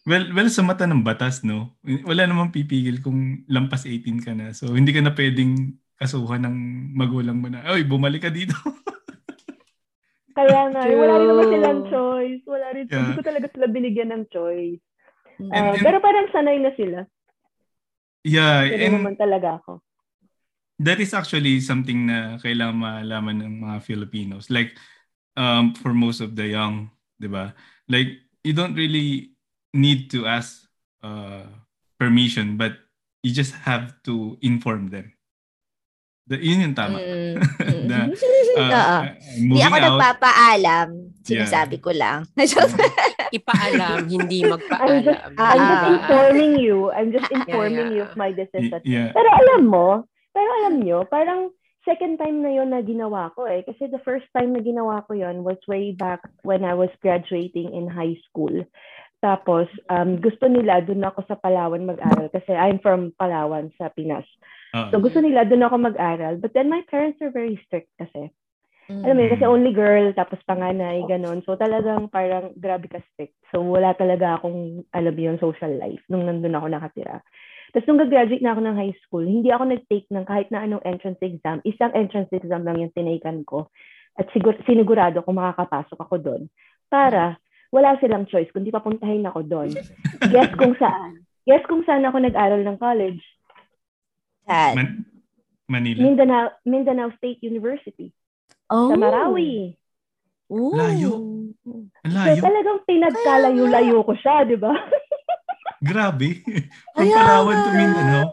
[0.08, 1.76] Well, well, sa mata ng batas, no?
[1.84, 4.50] Wala namang pipigil kung lampas 18 ka na.
[4.50, 6.56] So, hindi ka na pwedeng kasuhan ng
[6.96, 8.54] magulang mo na, oy, bumalik ka dito.
[10.38, 11.54] Kaya nga, eh, wala rin naman True.
[11.54, 12.42] silang choice.
[12.46, 12.98] Wala rin, Yeah.
[13.02, 14.78] hindi ko talaga sila binigyan ng choice.
[15.38, 15.50] Mm.
[15.50, 16.98] Ah, And- pero parang sanay na sila.
[18.22, 19.82] yeah, Ganun and naman talaga ako.
[20.78, 24.46] that is actually something na kailangan malaman ng mga Filipinos.
[24.46, 24.78] Like,
[25.34, 26.86] um, for most of the young,
[27.18, 27.50] di ba?
[27.90, 28.14] Like,
[28.46, 29.34] you don't really
[29.74, 30.64] need to ask
[31.02, 31.44] uh,
[31.98, 32.78] permission, but
[33.22, 35.12] you just have to inform them.
[36.28, 37.00] The, yun yung tama.
[37.00, 37.34] Mm.
[37.88, 38.12] Na, Mm.
[38.58, 38.96] Uh, Oo.
[39.00, 39.86] I'm Hindi moving ako out.
[39.86, 40.88] nagpapaalam.
[41.24, 42.26] Sinasabi ko lang.
[43.38, 45.30] Ipaalam, hindi I'm just, magpaalam.
[45.38, 45.92] I'm just Ah.
[45.94, 46.76] informing you.
[46.90, 47.94] I'm just informing yeah.
[47.94, 48.80] you of my decision.
[48.84, 49.14] Yeah.
[49.14, 50.04] Pero alam mo,
[50.34, 51.54] pero alam nyo, parang
[51.86, 53.64] second time na yon na ginawa ko eh.
[53.64, 57.72] Kasi the first time na ginawa ko yon was way back when I was graduating
[57.72, 58.52] in high school.
[59.18, 64.26] Tapos, um, gusto nila doon ako sa Palawan mag-aral kasi I'm from Palawan sa Pinas.
[64.70, 66.38] Uh, So gusto nila doon ako mag-aral.
[66.38, 68.30] But then my parents are very strict kasi.
[68.88, 69.02] Mm.
[69.04, 69.52] Alam mo yun, kasi Mm.
[69.52, 71.42] only girl, tapos panganay, ganun.
[71.44, 73.34] So talagang parang grabe ka strict.
[73.50, 77.20] So wala talaga akong, alam yun, social life nung nandun ako nakatira.
[77.74, 80.80] Tapos nung graduate na ako ng high school, hindi ako nag-take ng kahit na anong
[80.88, 81.60] entrance exam.
[81.68, 83.68] Isang entrance exam lang yung tinaken ko.
[84.16, 86.42] At sigur, sinigurado kung makakapasok ako doon.
[86.88, 87.36] Para
[87.68, 89.70] wala silang choice, kundi papuntahin ako doon.
[90.24, 91.20] Guess kung saan.
[91.44, 93.20] Guess kung saan ako nag-aral ng college.
[94.44, 94.74] Saan?
[94.74, 94.96] Man-
[95.68, 96.00] Manila.
[96.00, 98.08] Mindanao, Mindanao State University.
[98.66, 98.88] Oh.
[98.88, 99.76] Sa Marawi.
[100.48, 100.72] Ooh.
[100.72, 101.12] Layo.
[102.00, 102.40] Ang So layo.
[102.40, 104.72] talagang pinagkalayo-layo ko siya, di ba?
[105.84, 106.40] Grabe.
[106.96, 107.70] From Palawan to.
[107.70, 108.24] Mindanao.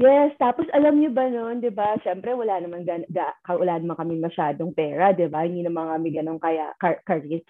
[0.00, 1.92] Yes, tapos alam niyo ba noon, 'di ba?
[2.00, 5.44] Syempre wala naman gan- ga- ka- wala naman kami masyadong pera, 'di ba?
[5.44, 7.44] Hindi naman kami ganun kaya car- courage.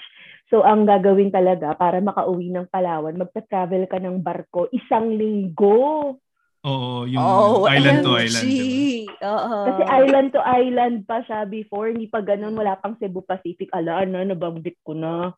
[0.50, 6.18] So ang gagawin talaga para makauwi ng Palawan, magta-travel ka ng barko isang linggo.
[6.60, 8.44] Oo, yung Oh, island to island.
[8.44, 9.24] diba?
[9.24, 9.56] Oo.
[9.64, 13.72] Kasi island to island pa siya before, hindi pa ganun, wala pang Cebu Pacific.
[13.72, 15.32] Ala, na, nabanggit ko na.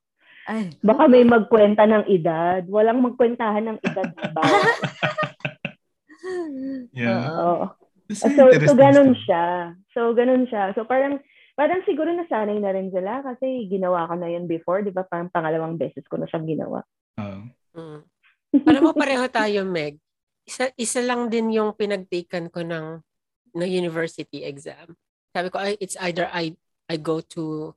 [0.51, 0.75] Ay.
[0.83, 2.67] Baka may magkwenta ng edad.
[2.67, 4.43] Walang magkwentahan ng edad, diba?
[6.95, 7.27] Yeah.
[7.35, 7.67] Oo.
[8.15, 9.75] So, so ganun siya.
[9.91, 10.71] So, ganun siya.
[10.77, 11.19] So, parang,
[11.53, 15.05] parang siguro nasanay na rin sila kasi ginawa ko na yun before, di ba?
[15.05, 16.81] Parang pangalawang beses ko na siyang ginawa.
[17.21, 17.43] Oo.
[17.77, 18.01] Mm.
[18.69, 19.97] Alam mo, pareho tayo, Meg.
[20.45, 23.01] Isa, isa lang din yung pinagtaken ko ng,
[23.57, 24.93] ng university exam.
[25.33, 26.53] Sabi ko, ay, it's either I,
[26.89, 27.73] I go to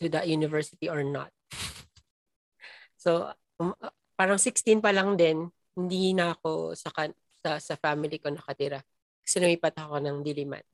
[0.00, 1.28] to that university or not.
[3.04, 3.28] so,
[3.60, 3.76] um,
[4.16, 8.80] parang 16 pa lang din, hindi na ako sa, kan- sa, sa family ko nakatira.
[9.20, 10.64] Kasi lumipat ako ng Diliman.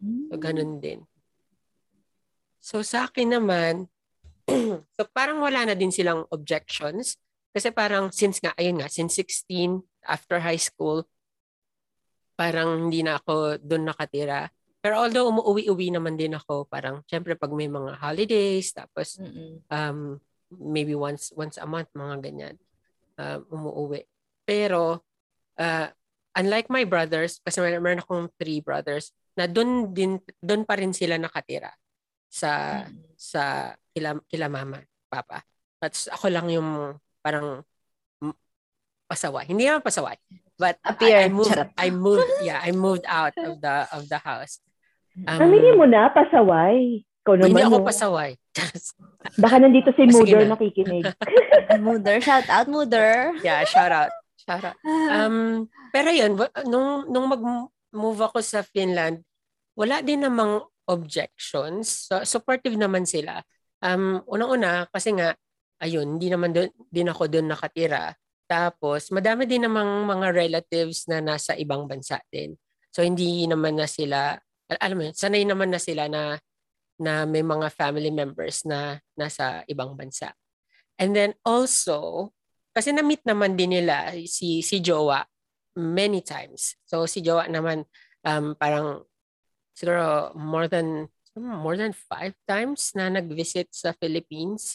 [0.00, 1.02] So, ganun din.
[2.58, 3.88] So, sa akin naman,
[4.96, 7.18] so parang wala na din silang objections.
[7.52, 11.04] Kasi parang since nga, ayun nga, since 16, after high school,
[12.38, 14.46] parang hindi na ako doon nakatira.
[14.78, 19.58] Pero although umuwi-uwi naman din ako, parang syempre pag may mga holidays, tapos Mm-mm.
[19.74, 20.22] um,
[20.54, 22.56] maybe once once a month, mga ganyan,
[23.18, 24.06] um, umuwi.
[24.46, 25.02] Pero,
[25.58, 25.88] uh,
[26.38, 30.90] unlike my brothers, kasi mer- meron akong three brothers, na doon din doon pa rin
[30.90, 31.70] sila nakatira
[32.26, 32.82] sa
[33.14, 35.46] sa kila, kila mama, papa.
[35.78, 37.62] At ako lang yung parang
[39.08, 39.48] pasaway.
[39.48, 40.18] Hindi naman pasaway.
[40.58, 41.24] But Appear.
[41.24, 41.70] I, I moved Charot.
[41.78, 44.60] I moved yeah, I moved out of the of the house.
[45.24, 47.02] Um, Aminin mo na, pasaway.
[47.26, 48.30] Ikaw naman, hindi ako pasaway.
[49.42, 50.54] Baka nandito si Mother na.
[50.54, 51.04] nakikinig.
[51.86, 53.34] Mother, shout out, mother.
[53.42, 54.14] yeah, shout out.
[54.46, 54.78] Shout out.
[54.86, 59.20] Um, pero yun, wa- nung, nung mag-move ako sa Finland,
[59.78, 62.10] wala din namang objections.
[62.10, 63.46] So, supportive naman sila.
[63.78, 65.38] Um, unang-una, kasi nga,
[65.78, 68.18] ayun, hindi naman dun, din ako doon nakatira.
[68.50, 72.58] Tapos, madami din namang mga relatives na nasa ibang bansa din.
[72.90, 74.34] So, hindi naman na sila,
[74.66, 76.42] al- alam mo yun, sanay naman na sila na
[76.98, 80.34] na may mga family members na nasa ibang bansa.
[80.98, 82.30] And then also,
[82.74, 85.22] kasi na-meet naman din nila si si Jowa
[85.78, 86.74] many times.
[86.90, 87.86] So si Jowa naman
[88.26, 89.06] um, parang
[89.78, 91.06] siguro more than
[91.38, 94.74] more than five times na nag-visit sa Philippines.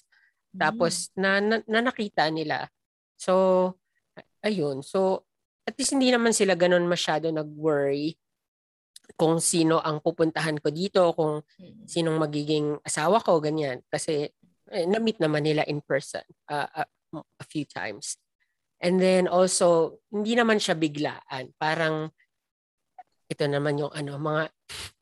[0.55, 2.71] Tapos na, na, na nakita nila.
[3.19, 3.75] So
[4.39, 4.79] ayun.
[4.79, 5.27] So
[5.67, 8.15] at least hindi naman sila ganun masyado nag-worry
[9.19, 11.43] kung sino ang pupuntahan ko dito, kung
[11.83, 13.83] sinong magiging asawa ko, ganyan.
[13.91, 14.31] Kasi
[14.71, 16.87] eh, na-meet naman nila in person uh, uh,
[17.19, 18.17] a few times.
[18.79, 21.55] And then also, hindi naman siya biglaan.
[21.59, 22.11] Parang,
[23.33, 24.53] ito naman yung ano, mga,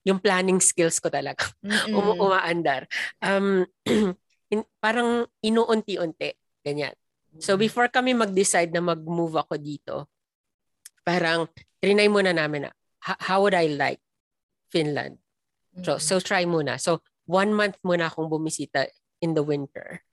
[0.08, 1.46] yung planning skills ko talaga.
[1.92, 2.88] Um, umaandar.
[3.20, 3.68] Um,
[4.54, 6.34] in, parang inuunti-unti.
[6.64, 6.96] Ganyan.
[7.40, 10.12] So before kami mag-decide na mag-move ako dito,
[11.08, 11.48] parang
[11.80, 14.04] trinay muna namin na, how would I like
[14.68, 15.18] Finland?
[15.80, 16.76] So, so try muna.
[16.76, 18.92] So one month muna akong bumisita
[19.24, 20.04] in the winter.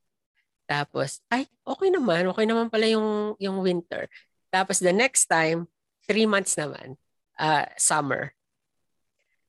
[0.69, 2.29] Tapos, ay, okay naman.
[2.31, 4.07] Okay naman pala yung, yung winter.
[4.53, 5.67] Tapos the next time,
[6.07, 6.95] three months naman,
[7.39, 8.35] uh, summer.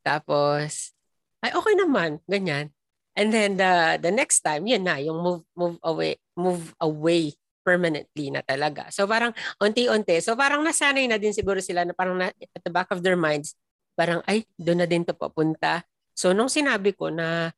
[0.06, 0.96] Tapos,
[1.44, 2.24] ay, okay naman.
[2.30, 2.72] Ganyan.
[3.20, 7.36] And then the the next time, yun na, yung move move away, move away
[7.68, 8.88] permanently na talaga.
[8.90, 10.24] So parang unti-unti.
[10.24, 13.20] So parang nasanay na din siguro sila na parang na, at the back of their
[13.20, 13.60] minds,
[14.00, 15.84] parang ay, doon na din to papunta.
[16.16, 17.52] So nung sinabi ko na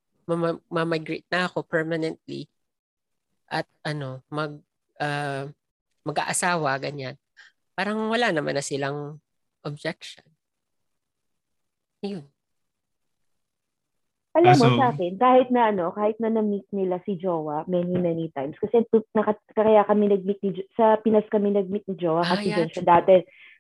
[0.72, 2.50] mamigrate na ako permanently
[3.52, 4.58] at ano, mag
[4.98, 5.46] uh,
[6.04, 7.16] mag-aasawa ganyan.
[7.78, 9.22] Parang wala naman na silang
[9.64, 10.26] objection.
[12.02, 12.26] Yun.
[14.32, 18.00] Alam ah, mo sa akin, kahit na ano, kahit na na-meet nila si Jowa many,
[18.00, 18.56] many times.
[18.64, 22.58] Kasi naka, kaya kami nag-meet ni, sa Pinas kami nag-meet ni Jowa kasi ah, yeah,
[22.64, 23.16] dyan siya dati,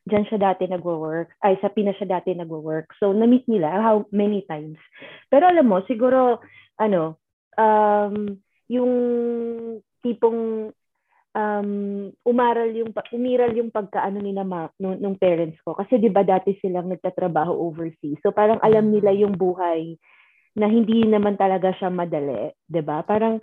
[0.07, 1.35] dyan siya dati nagwo-work.
[1.43, 2.95] Ay, sa Pinas siya dati nagwo-work.
[3.03, 4.79] So, na-meet nila how many times.
[5.27, 6.39] Pero alam mo, siguro,
[6.79, 7.19] ano,
[7.59, 8.39] um,
[8.71, 8.91] yung
[9.99, 10.71] tipong
[11.35, 16.11] um, umaral yung umiral yung pagkaano ni na Mark nung, nung parents ko kasi 'di
[16.11, 18.19] ba dati silang nagtatrabaho overseas.
[18.23, 19.95] So parang alam nila yung buhay
[20.59, 23.03] na hindi naman talaga siya madali, 'di ba?
[23.07, 23.39] Parang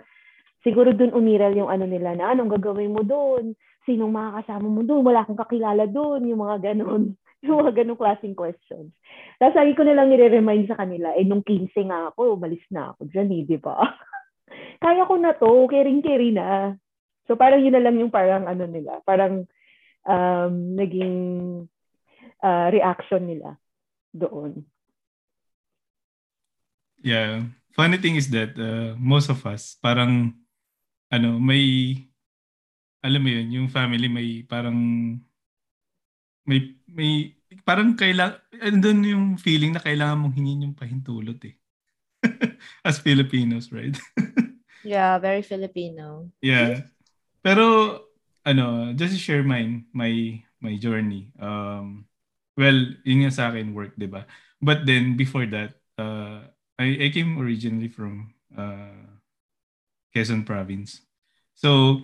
[0.61, 3.57] siguro doon umiral yung ano nila na anong gagawin mo doon?
[3.87, 5.01] Sinong makakasama mo doon?
[5.01, 7.15] Wala kang kakilala doon, yung mga ganun.
[7.39, 8.91] Yung mga ganung klaseng questions.
[9.39, 13.07] Tapos lagi ko nilang nire-remind sa kanila, eh nung 15 nga ako, umalis na ako
[13.07, 13.79] dyan eh, di ba?
[14.83, 16.75] Kaya ko na to, kering-keri na.
[17.29, 19.45] So parang yun na lang yung parang ano nila, parang
[20.01, 21.17] um, naging
[22.41, 23.53] uh, reaction nila
[24.09, 24.65] doon.
[27.05, 27.45] Yeah.
[27.77, 30.33] Funny thing is that uh, most of us, parang,
[31.13, 31.93] ano, may,
[33.05, 34.75] alam mo yun, yung family may parang,
[36.49, 41.55] may, may, parang kailangan, andun yung feeling na kailangan mong hingin yung pahintulot eh.
[42.87, 43.95] As Filipinos, right?
[44.83, 46.27] yeah, very Filipino.
[46.41, 46.89] Yeah.
[47.41, 47.99] Pero,
[48.45, 51.31] ano, just to share mine, my, my journey.
[51.39, 52.05] Um,
[52.57, 54.27] well, yun nga sa akin, work, di ba?
[54.61, 56.43] But then, before that, uh,
[56.79, 59.19] I, I came originally from uh,
[60.15, 61.01] Quezon province.
[61.55, 62.01] So,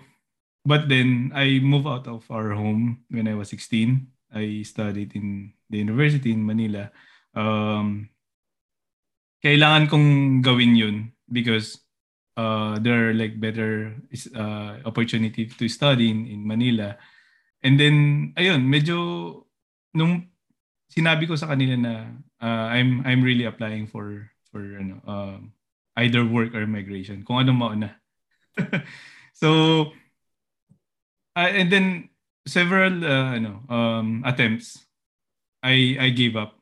[0.66, 4.08] but then I moved out of our home when I was 16.
[4.34, 6.92] I studied in the university in Manila.
[7.36, 8.10] Um,
[9.44, 10.08] kailangan kong
[10.42, 10.98] gawin yun
[11.30, 11.85] because
[12.38, 13.96] uh, there are like better
[14.36, 16.98] uh, opportunity to study in, in Manila.
[17.64, 19.48] And then, ayun, medyo
[19.96, 20.28] nung
[20.92, 21.94] sinabi ko sa kanila na
[22.44, 25.56] uh, I'm I'm really applying for for ano um,
[26.00, 27.90] either work or migration kung ano mauna
[29.42, 29.92] so
[31.36, 32.12] uh, and then
[32.46, 34.86] several uh, ano um, attempts
[35.64, 36.56] I I gave up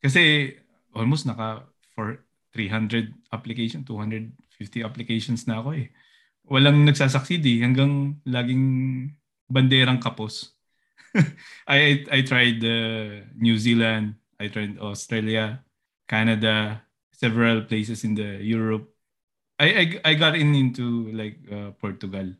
[0.00, 0.54] kasi
[0.94, 3.84] almost naka for 300 application
[4.58, 5.88] 250 applications na ako eh
[6.48, 8.64] walang nagsasucceed eh hanggang laging
[9.46, 10.58] banderang kapos
[11.68, 15.62] I I tried uh, New Zealand I tried Australia
[16.08, 18.86] Canada several places in the Europe.
[19.58, 22.32] I I, I got in into like uh, Portugal.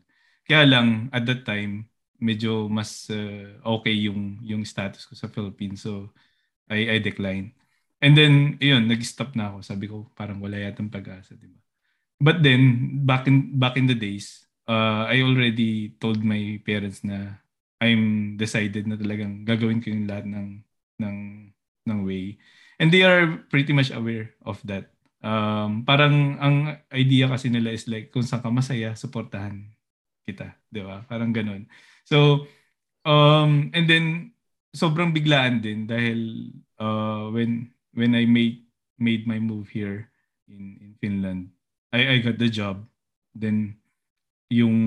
[0.47, 5.83] Kaya lang at that time medyo mas uh, okay yung yung status ko sa Philippines
[5.83, 6.09] so
[6.71, 7.53] I I declined.
[7.99, 9.57] And then yun, nag-stop na ako.
[9.61, 11.59] Sabi ko parang wala yatang pag-asa, di ba?
[12.19, 17.39] But then back in back in the days, uh, I already told my parents na
[17.79, 20.49] I'm decided na talagang gagawin ko yung lahat ng
[20.99, 21.17] ng
[21.87, 22.35] ng way.
[22.75, 24.91] And they are pretty much aware of that.
[25.23, 29.63] Um, parang ang idea kasi nila is like kung saan ka masaya, suportahan
[30.27, 31.07] kita, 'di ba?
[31.07, 31.71] Parang ganun.
[32.03, 32.47] So
[33.07, 34.35] um and then
[34.75, 38.67] sobrang biglaan din dahil uh, when when I made
[38.99, 40.11] made my move here
[40.51, 41.55] in in Finland,
[41.93, 42.85] I I got the job.
[43.33, 43.79] Then
[44.49, 44.77] yung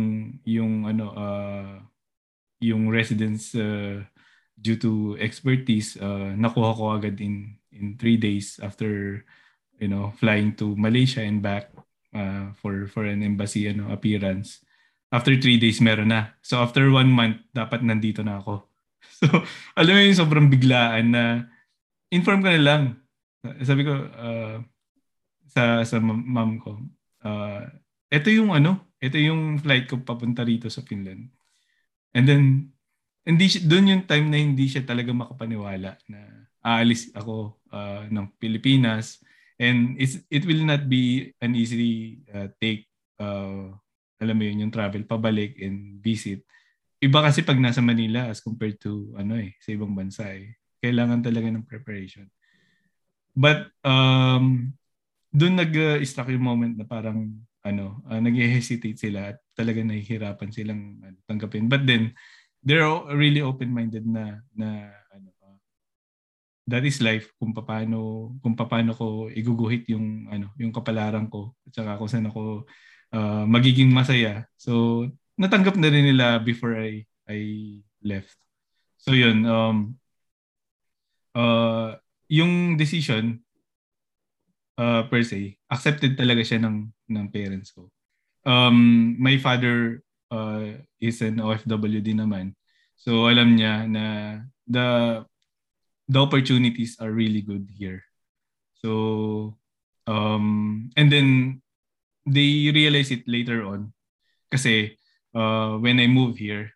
[0.43, 1.75] yung ano uh,
[2.63, 4.03] yung residence uh,
[4.59, 9.23] due to expertise uh, nakuha ko agad in in three days after
[9.79, 11.75] you know flying to Malaysia and back
[12.15, 14.63] uh, for for an embassy ano appearance.
[15.13, 16.33] After three days meron na.
[16.41, 18.63] So after one month dapat nandito na ako.
[19.23, 19.27] So
[19.79, 21.47] alam mo yung sobrang biglaan na
[22.11, 22.83] inform ka na lang.
[23.63, 24.63] Sabi ko uh,
[25.53, 26.81] sa sa mom ko.
[27.21, 27.69] Uh,
[28.09, 31.27] ito yung ano ito yung flight ko papunta rito sa Finland.
[32.15, 32.43] And then,
[33.27, 36.21] hindi doon yung time na hindi siya talaga makapaniwala na
[36.63, 39.19] aalis ako uh, ng Pilipinas.
[39.59, 42.87] And it's, it will not be an easy uh, take
[43.19, 43.75] uh,
[44.23, 46.47] alam mo yun yung travel pabalik and visit.
[47.03, 50.63] Iba kasi pag nasa Manila as compared to ano eh sa ibang bansa eh.
[50.79, 52.31] Kailangan talaga ng preparation.
[53.35, 54.79] But um
[55.33, 57.33] doon nag-struck yung moment na parang
[57.65, 61.73] ano, uh, nag-hesitate sila at talaga nahihirapan silang ano, tanggapin.
[61.73, 62.13] But then
[62.61, 65.59] they're really open-minded na na ano uh,
[66.69, 71.73] that is life kung paano kung paano ko iguguhit yung ano, yung kapalaran ko at
[71.75, 72.69] saka kung saan ako
[73.17, 74.47] uh, magiging masaya.
[74.61, 75.07] So
[75.41, 77.41] natanggap na rin nila before I I
[78.05, 78.37] left.
[79.01, 79.97] So yun um
[81.35, 81.97] uh,
[82.29, 83.41] yung decision
[84.83, 87.87] uh, per se, accepted talaga siya ng ng parents ko.
[88.43, 90.03] Um, my father
[90.35, 92.59] uh, is an OFW din naman.
[92.99, 94.05] So alam niya na
[94.67, 94.87] the
[96.11, 98.03] the opportunities are really good here.
[98.83, 99.55] So
[100.11, 101.63] um and then
[102.27, 103.95] they realize it later on
[104.51, 104.99] kasi
[105.35, 106.75] uh, when I moved here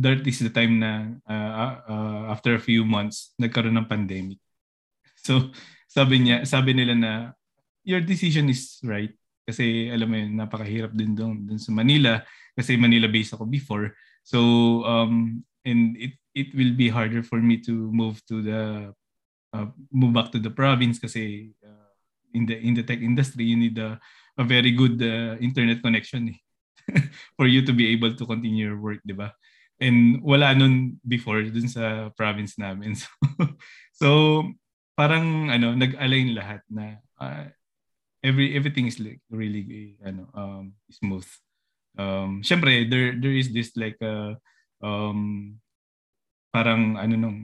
[0.00, 1.52] that is the time na uh,
[1.84, 4.40] uh, after a few months nagkaroon ng pandemic.
[5.22, 5.54] So
[5.92, 7.12] sabi niya, sabi nila na
[7.84, 9.12] your decision is right
[9.44, 12.24] kasi alam mo yun, napakahirap din doon, doon sa Manila
[12.56, 13.92] kasi Manila based ako before.
[14.24, 14.40] So
[14.88, 18.60] um and it it will be harder for me to move to the
[19.52, 21.90] uh, move back to the province kasi uh,
[22.32, 24.00] in the in the tech industry you need a,
[24.40, 26.40] a very good uh, internet connection eh,
[27.36, 29.36] for you to be able to continue your work, 'di ba?
[29.82, 32.96] And wala nun before dun sa province namin.
[33.92, 34.08] So, so
[35.02, 37.50] parang ano nag-align lahat na uh,
[38.22, 41.26] every everything is like really ano um smooth.
[41.98, 44.38] Um syempre there there is this like uh,
[44.78, 45.58] um
[46.54, 47.38] parang ano nung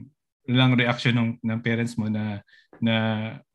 [0.47, 2.39] lang reaction ng ng parents mo na
[2.79, 2.95] na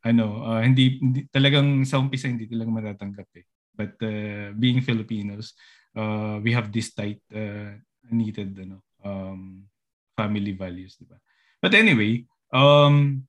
[0.04, 3.48] ano uh, hindi, hindi talagang sa umpisa hindi talaga matatanggap eh.
[3.74, 5.56] But uh, being Filipinos,
[5.96, 7.72] uh, we have this tight uh,
[8.12, 9.64] needed ano um
[10.12, 11.16] family values, di ba?
[11.64, 13.24] But anyway, um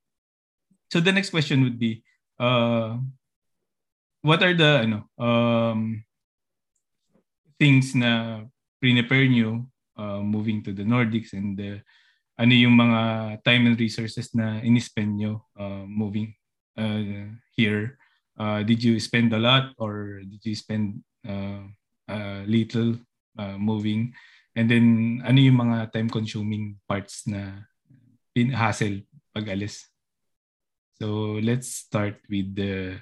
[0.96, 2.00] so the next question would be,
[2.40, 2.96] uh,
[4.24, 6.00] what are the ano um,
[7.60, 8.48] things na
[8.80, 9.68] prepare nyo
[10.00, 11.84] uh, moving to the Nordics and uh,
[12.40, 16.32] ano yung mga time and resources na inispend nyo uh, moving
[16.80, 17.28] uh,
[17.60, 18.00] here?
[18.40, 21.68] Uh, did you spend a lot or did you spend uh,
[22.08, 22.96] uh, little
[23.36, 24.16] uh, moving?
[24.56, 27.68] And then ano yung mga time consuming parts na
[28.56, 29.04] hassle
[29.36, 29.92] pag alis?
[30.96, 33.00] So let's start with the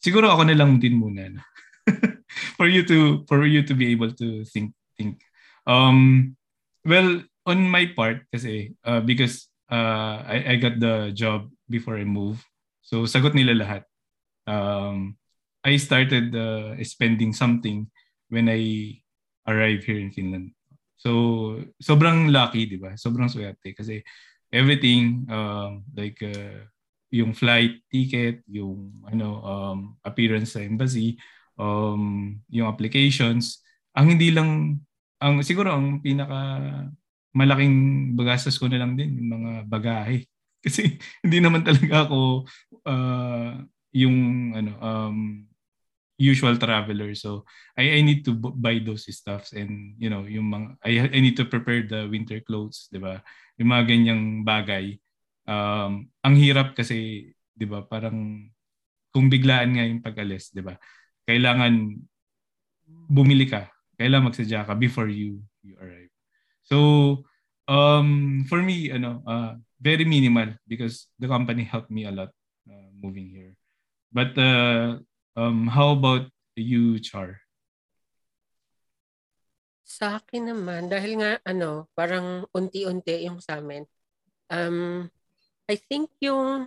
[0.00, 1.44] Siguro ako na lang din muna no?
[2.56, 5.20] for you to for you to be able to think think.
[5.68, 6.32] Um
[6.88, 12.08] well on my part kasi uh, because uh, I I got the job before I
[12.08, 12.40] move.
[12.80, 13.82] So sagot nila lahat.
[14.48, 15.20] Um
[15.60, 17.84] I started uh, spending something
[18.32, 18.96] when I
[19.44, 20.56] arrived here in Finland.
[20.96, 22.96] So sobrang lucky, 'di ba?
[22.96, 24.00] Sobrang swerte kasi
[24.48, 26.64] everything um like uh,
[27.10, 31.18] yung flight ticket, yung ano um, appearance sa embassy,
[31.58, 33.60] um, yung applications.
[33.98, 34.78] Ang hindi lang
[35.20, 36.88] ang siguro ang pinaka
[37.34, 40.26] malaking bagastos ko na lang din yung mga bagahe.
[40.64, 42.46] Kasi hindi naman talaga ako
[42.86, 43.58] uh,
[43.90, 44.16] yung
[44.54, 45.18] ano um,
[46.20, 47.16] usual traveler.
[47.18, 51.18] So I, I need to buy those stuffs and you know yung mga I, I
[51.18, 53.24] need to prepare the winter clothes, 'di ba?
[53.56, 55.00] Yung mga ganyang bagay
[55.50, 58.46] um, ang hirap kasi, 'di ba, parang
[59.10, 60.78] kung biglaan nga yung pag-alis, 'di ba?
[61.26, 61.98] Kailangan
[63.10, 63.66] bumili ka,
[63.98, 66.10] kailangan magsadya ka before you you arrive.
[66.62, 66.78] So,
[67.66, 72.30] um for me, ano, uh, very minimal because the company helped me a lot
[72.70, 73.58] uh, moving here.
[74.14, 75.02] But uh,
[75.34, 77.42] um how about you, Char?
[79.90, 83.82] Sa akin naman, dahil nga ano, parang unti-unti yung sa amin,
[84.46, 85.10] um,
[85.70, 86.66] I think yung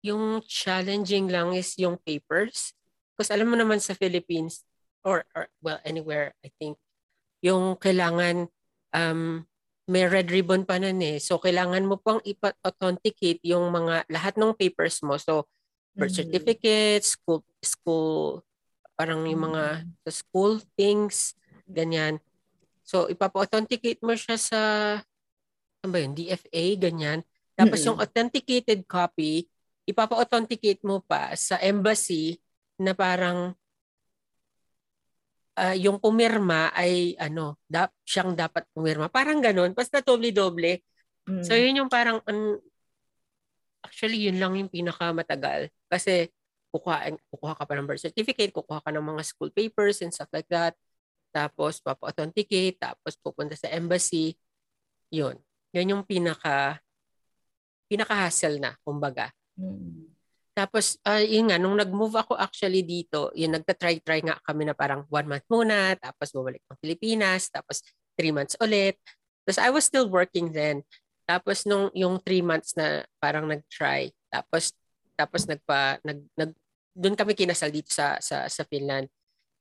[0.00, 2.72] yung challenging lang is yung papers.
[3.12, 4.64] Because alam mo naman sa Philippines
[5.04, 6.80] or, or well anywhere I think
[7.44, 8.48] yung kailangan
[8.94, 9.44] um,
[9.88, 11.20] may red ribbon pa nun eh.
[11.20, 15.20] So kailangan mo pang ipa-authenticate yung mga lahat ng papers mo.
[15.20, 15.44] So
[15.92, 16.32] birth mm-hmm.
[16.32, 18.46] certificate, school school
[18.96, 19.92] parang yung mga mm-hmm.
[20.08, 21.36] sa school things
[21.68, 22.22] ganyan.
[22.88, 24.60] So ipapa-authenticate mo siya sa
[25.82, 27.22] ano ba yun, DFA, ganyan.
[27.54, 27.88] Tapos mm-hmm.
[27.90, 29.46] yung authenticated copy,
[29.88, 32.38] ipapa-authenticate mo pa sa embassy
[32.78, 33.56] na parang
[35.58, 39.10] uh, yung pumirma ay ano, dap, siyang dapat pumirma.
[39.10, 39.74] Parang ganun.
[39.74, 40.86] Basta doble-doble.
[41.26, 41.42] Mm.
[41.42, 42.56] So yun yung parang um,
[43.82, 46.30] actually yun lang yung pinakamatagal kasi
[46.68, 50.30] kukuha kukuha ka pa ng birth certificate, kukuha ka ng mga school papers and stuff
[50.30, 50.76] like that.
[51.32, 54.36] Tapos papa-authenticate, tapos pupunta sa embassy.
[55.08, 55.36] Yun.
[55.78, 56.82] Yun yung pinaka
[57.88, 59.32] pinaka-hassle na, kumbaga.
[59.56, 60.12] Mm.
[60.52, 65.08] Tapos, uh, yun nga, nung nag-move ako actually dito, yun, nagta-try-try nga kami na parang
[65.08, 67.80] one month muna, tapos bumalik ng Pilipinas, tapos
[68.18, 68.98] three months ulit.
[69.46, 70.82] Tapos I was still working then.
[71.24, 74.74] Tapos nung yung three months na parang nag-try, tapos
[75.14, 76.50] tapos nagpa nag, nag
[76.98, 79.06] doon kami kinasal dito sa sa sa Finland.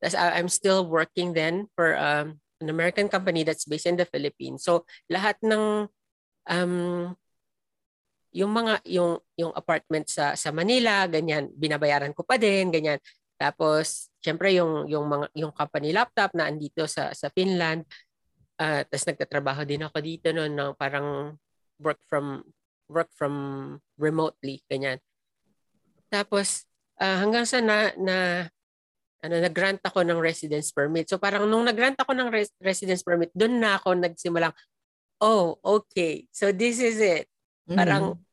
[0.02, 4.66] Tapos I'm still working then for um, an American company that's based in the Philippines.
[4.66, 5.92] So lahat ng
[6.48, 7.14] um,
[8.36, 13.00] yung mga yung yung apartment sa sa Manila, ganyan, binabayaran ko pa din, ganyan.
[13.38, 17.86] Tapos syempre yung yung mga yung company laptop na andito sa sa Finland.
[18.58, 21.38] Uh, tapos nagtatrabaho din ako dito noon ng parang
[21.78, 22.42] work from
[22.90, 23.34] work from
[24.00, 24.98] remotely, ganyan.
[26.10, 26.66] Tapos
[26.98, 28.18] uh, hanggang sa na, na
[29.22, 31.10] ano nag-grant ako ng residence permit.
[31.10, 34.54] So parang nung nag-grant ako ng res- residence permit, doon na ako nagsimulang
[35.22, 36.28] oh, okay.
[36.32, 37.26] So this is it.
[37.68, 38.28] Parang mm-hmm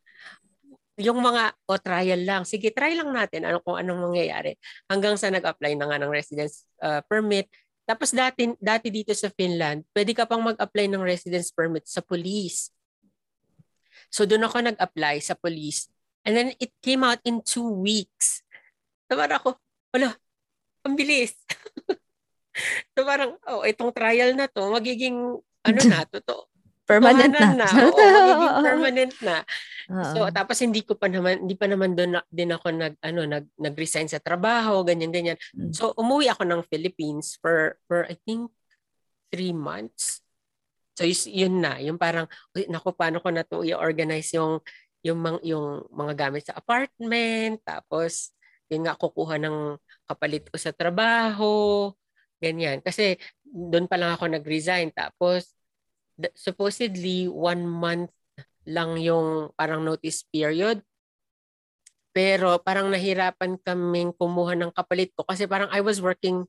[0.95, 2.43] yung mga o oh, trial lang.
[2.47, 4.55] Sige, try lang natin ano kung anong mangyayari.
[4.87, 7.51] Hanggang sa nag-apply na nga ng residence uh, permit.
[7.85, 12.71] Tapos dati dati dito sa Finland, pwede ka pang mag-apply ng residence permit sa police.
[14.09, 15.91] So doon ako nag-apply sa police.
[16.23, 18.47] And then it came out in two weeks.
[19.11, 19.59] So parang ako,
[19.93, 20.15] wala,
[20.87, 21.35] ang bilis.
[22.95, 26.49] so parang, oh, itong trial na to, magiging ano na, to,
[26.85, 27.65] permanent na.
[27.65, 27.67] na.
[27.89, 29.37] Oo, magiging permanent na.
[29.85, 30.13] Uh-oh.
[30.13, 33.45] So tapos hindi ko pa naman hindi pa naman doon din ako nag ano nag
[33.57, 35.39] nag-resign sa trabaho, ganyan ganyan.
[35.53, 35.73] Mm.
[35.73, 38.49] So umuwi ako ng Philippines for for I think
[39.33, 40.25] three months.
[40.95, 44.63] So yun na, yung parang nako paano ko na to i-organize yung
[45.05, 48.33] yung mga, yung mga gamit sa apartment, tapos
[48.73, 49.77] yun nga kukuha ng
[50.09, 51.93] kapalit ko sa trabaho,
[52.41, 52.81] ganyan.
[52.81, 55.53] Kasi doon pa lang ako nag-resign tapos
[56.35, 58.11] supposedly one month
[58.65, 60.81] lang yung parang notice period.
[62.15, 66.47] Pero parang nahirapan kaming kumuha ng kapalit ko kasi parang I was working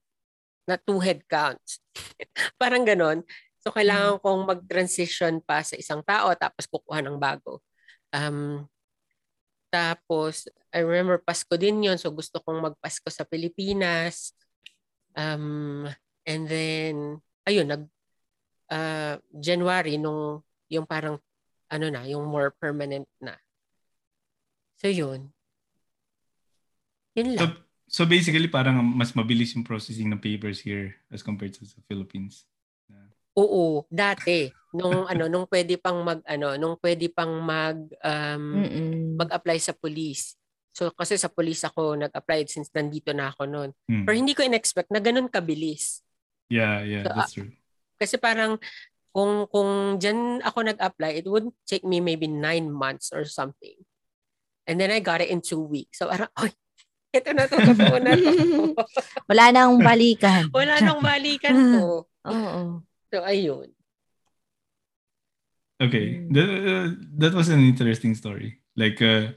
[0.69, 1.81] na two head counts.
[2.61, 3.25] parang ganon.
[3.65, 7.65] So kailangan kong mag-transition pa sa isang tao tapos kukuha ng bago.
[8.13, 8.69] Um,
[9.75, 14.31] tapos, I remember Pasko din yon So gusto kong magpasko sa Pilipinas.
[15.11, 15.89] Um,
[16.23, 17.83] and then, ayun, nag,
[18.71, 21.21] uh, January nung yung parang
[21.69, 23.37] ano na, yung more permanent na.
[24.77, 25.33] So yun.
[27.15, 27.41] Yun lang.
[27.41, 27.45] So,
[27.85, 32.45] so basically parang mas mabilis yung processing ng papers here as compared to the Philippines.
[33.35, 38.45] Oo, dati nung ano nung pwede pang mag ano nung pwede pang mag um,
[39.19, 40.39] mag-apply sa police.
[40.75, 43.69] So kasi sa police ako nag-apply since nandito na ako noon.
[43.91, 44.03] Hmm.
[44.07, 45.99] Pero hindi ko in-expect na ganun kabilis.
[46.47, 47.51] Yeah, yeah, so, that's true.
[47.95, 48.59] Kasi parang
[49.15, 53.79] kung kung diyan ako nag-apply, it would take me maybe nine months or something.
[54.67, 56.03] And then I got it in two weeks.
[56.03, 56.51] So parang, ay,
[57.15, 58.31] ito na to, totoo na to.
[59.31, 60.51] Wala nang balikan.
[60.57, 62.03] Wala nang balikan to.
[62.27, 62.83] Oo.
[63.13, 63.71] So, ayun.
[65.79, 66.27] Okay.
[66.33, 66.87] That, uh,
[67.23, 68.59] that was an interesting story.
[68.75, 69.31] Like, uh,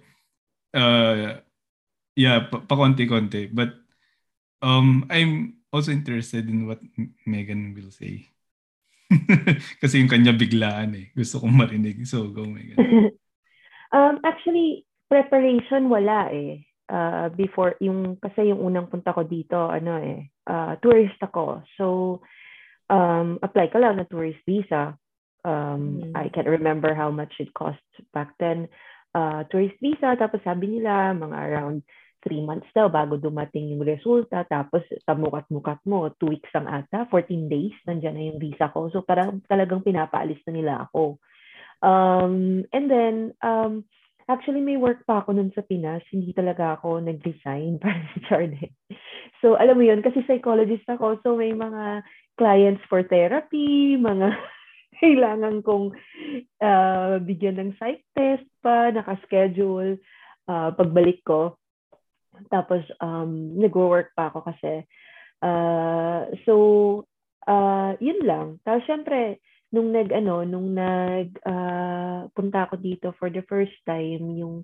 [0.75, 1.39] uh,
[2.17, 3.55] yeah, pa- pa-konti-konti.
[3.55, 3.79] But
[4.63, 6.81] um, I'm also interested in what
[7.27, 8.27] Megan will say.
[9.83, 11.07] Kasi yung kanya biglaan eh.
[11.17, 12.05] Gusto kong marinig.
[12.05, 12.77] So, go Megan.
[13.97, 16.65] um, actually, preparation wala eh.
[16.89, 21.61] Uh, before, yung, kasi yung unang punta ko dito, ano eh, uh, tourist ako.
[21.77, 21.87] So,
[22.89, 24.97] um, apply ka lang na tourist visa.
[25.45, 26.17] Um, mm.
[26.17, 27.85] I can't remember how much it cost
[28.17, 28.73] back then.
[29.13, 31.85] Uh, tourist visa, tapos sabi nila, mga around
[32.29, 34.45] three months daw bago dumating yung resulta.
[34.45, 38.93] Tapos tamukat-mukat mo, two weeks ang ata, 14 days, nandyan na yung visa ko.
[38.93, 41.17] So parang talagang pinapaalis na nila ako.
[41.81, 43.89] Um, and then, um,
[44.29, 46.05] actually may work pa ako nun sa Pinas.
[46.13, 48.69] Hindi talaga ako nag-resign para sa Chardonnay.
[49.41, 51.19] So alam mo yun, kasi psychologist ako.
[51.25, 52.05] So may mga
[52.37, 54.37] clients for therapy, mga
[55.01, 55.97] kailangan kong
[56.61, 59.97] uh, bigyan ng psych test pa, naka-schedule
[60.49, 61.57] uh, pagbalik ko.
[62.47, 64.87] Tapos, um, nag-work pa ako kasi.
[65.43, 66.55] Uh, so,
[67.51, 68.63] uh, yun lang.
[68.63, 69.43] Tapos, syempre,
[69.75, 74.63] nung nag, ano, nung nag, uh, punta ako dito for the first time, yung,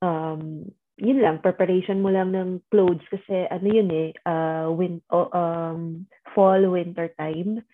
[0.00, 0.64] um,
[1.00, 6.04] yun lang, preparation mo lang ng clothes kasi ano yun eh, uh, win, oh, um,
[6.36, 7.64] fall, winter time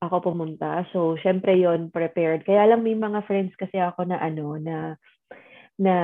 [0.00, 0.88] ako pumunta.
[0.96, 2.48] So, syempre yon prepared.
[2.48, 4.96] Kaya lang may mga friends kasi ako na ano, na,
[5.76, 5.94] na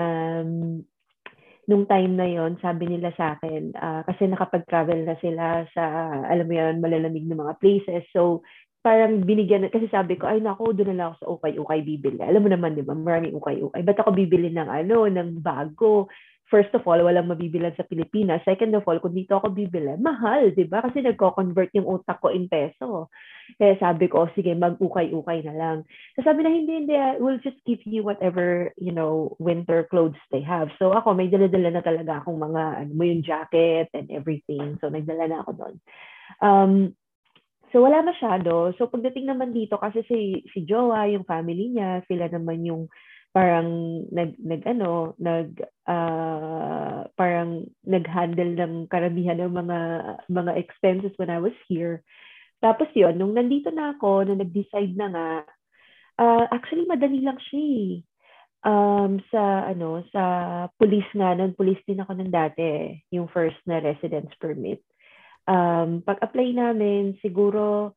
[1.67, 5.83] nung time na yon sabi nila sa akin, uh, kasi nakapag-travel na sila sa,
[6.31, 8.07] alam mo yun, malalamig na mga places.
[8.15, 8.47] So,
[8.87, 12.23] parang binigyan, kasi sabi ko, ay nako, doon na lang ako sa ukay-ukay bibili.
[12.23, 13.83] Alam mo naman, di ba, maraming ukay-ukay.
[13.83, 16.07] Ba't ako bibili ng ano, ng bago?
[16.47, 18.39] First of all, walang mabibilan sa Pilipinas.
[18.47, 20.79] Second of all, kung dito ako bibili, mahal, di ba?
[20.79, 23.11] Kasi nagko-convert yung utak ko in peso.
[23.59, 25.77] Kaya sabi ko, sige, mag-ukay-ukay na lang.
[26.15, 30.43] So sabi na, hindi, hindi, we'll just give you whatever, you know, winter clothes they
[30.43, 30.71] have.
[30.79, 34.79] So ako, may dala-dala na talaga akong mga, ano mo yung jacket and everything.
[34.79, 35.75] So nagdala na ako doon.
[36.39, 36.73] Um,
[37.75, 38.73] So wala masyado.
[38.79, 42.87] So pagdating naman dito kasi si si Joa, yung family niya, sila naman yung
[43.37, 43.69] parang
[44.09, 49.79] nag nag ano, nag uh, parang nag-handle ng karamihan ng mga
[50.33, 52.01] mga expenses when I was here.
[52.65, 55.31] Tapos yun, nung nandito na ako, na nag-decide na nga,
[56.17, 57.93] uh, actually madali lang siya eh.
[58.67, 60.23] Um, sa ano sa
[60.81, 64.83] police nga nun police din ako nang dati yung first na residence permit
[65.47, 67.95] um, pag-apply namin, siguro,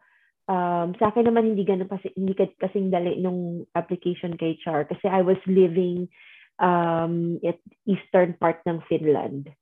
[0.49, 5.05] um, sa akin naman hindi ganun kasi, hindi kasing dali nung application kay Char kasi
[5.05, 6.09] I was living
[6.57, 9.53] um, at eastern part ng Finland.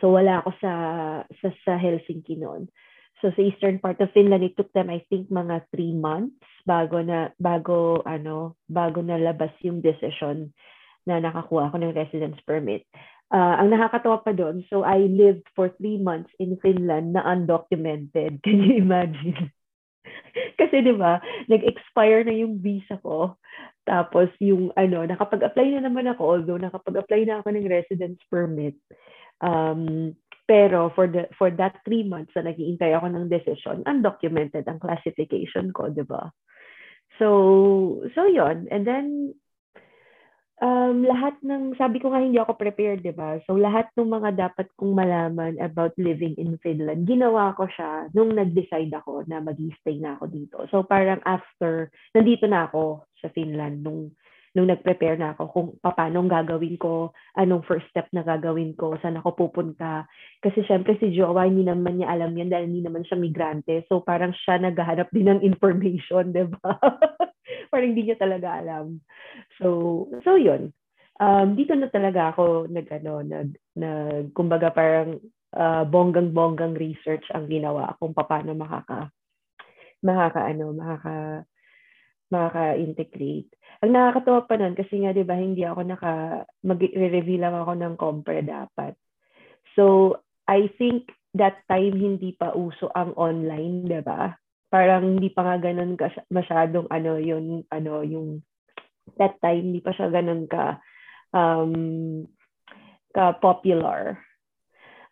[0.00, 0.72] So wala ako sa
[1.44, 2.72] sa, sa Helsinki noon.
[3.20, 7.04] So sa eastern part of Finland, it took them I think mga three months bago
[7.04, 10.56] na bago ano bago na labas yung decision
[11.04, 12.88] na nakakuha ako ng residence permit.
[13.30, 18.40] Uh, ang nakakatawa pa doon, so I lived for three months in Finland na undocumented.
[18.44, 19.54] Can you imagine?
[20.60, 23.36] Kasi di ba, nag-expire na yung visa ko.
[23.84, 28.76] Tapos yung ano, nakapag-apply na naman ako, although nakapag-apply na ako ng residence permit.
[29.40, 30.14] Um,
[30.50, 35.70] pero for the for that three months na naghihintay ako ng decision, undocumented ang classification
[35.70, 36.34] ko, di ba?
[37.22, 39.36] So, so yon And then,
[40.60, 43.40] um, lahat ng, sabi ko nga hindi ako prepared, di ba?
[43.48, 48.36] So lahat ng mga dapat kong malaman about living in Finland, ginawa ko siya nung
[48.36, 50.56] nag-decide ako na mag-stay na ako dito.
[50.68, 54.12] So parang after, nandito na ako sa Finland nung
[54.50, 59.14] nung nag-prepare na ako kung paano gagawin ko, anong first step na gagawin ko, saan
[59.14, 60.10] ako pupunta.
[60.42, 63.86] Kasi syempre si Jowa, hindi naman niya alam yan dahil hindi naman siya migrante.
[63.86, 66.74] So parang siya naghahanap din ng information, di ba?
[67.68, 69.00] Parang hindi niya talaga alam.
[69.58, 70.74] So, so yun.
[71.20, 75.20] Um, dito na talaga ako nag, ano, nag, nag kumbaga parang
[75.52, 79.12] uh, bonggang-bonggang research ang ginawa kung paano makaka
[80.00, 81.44] makaka ano makaka
[82.30, 83.50] makaka-integrate.
[83.82, 87.94] Ang nakakatawa pa nun, kasi nga, di ba, hindi ako naka, mag-review lang ako ng
[87.98, 88.94] compre dapat.
[89.74, 90.14] So,
[90.46, 94.30] I think that time hindi pa uso ang online, di ba?
[94.70, 98.40] Parang hindi pa nga ganun ka, masyadong ano, yung, ano, yung,
[99.18, 100.78] that time, hindi pa siya ganun ka,
[101.34, 101.74] um,
[103.10, 104.22] ka popular.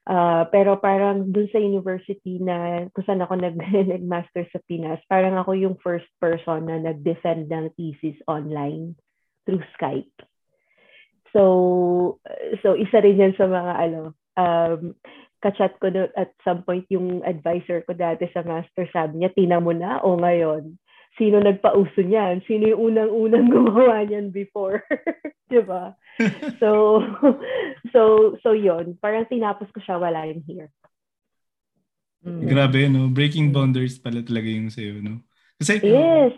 [0.08, 3.60] Uh, pero parang dun sa university na kung saan ako nag,
[3.92, 8.96] nag-master sa Pinas, parang ako yung first person na nag-defend ng thesis online
[9.44, 10.16] through Skype.
[11.36, 12.22] So,
[12.64, 14.02] so isa rin yan sa mga ano,
[14.32, 14.96] um,
[15.44, 19.58] kachat ko do, at some point yung advisor ko dati sa master, sabi niya, tina
[19.62, 20.78] mo na o ngayon?
[21.18, 22.46] sino nagpauso niyan?
[22.46, 24.86] Sino yung unang-unang gumawa niyan before?
[25.50, 25.92] 'Di ba?
[26.62, 27.02] So
[27.94, 28.98] so so 'yon.
[29.02, 30.70] Parang tinapos ko siya while I'm here.
[32.26, 32.42] Mm.
[32.50, 33.06] Grabe, no?
[33.10, 35.22] Breaking boundaries pala talaga yung sa'yo, no?
[35.54, 36.34] Kasi, yes.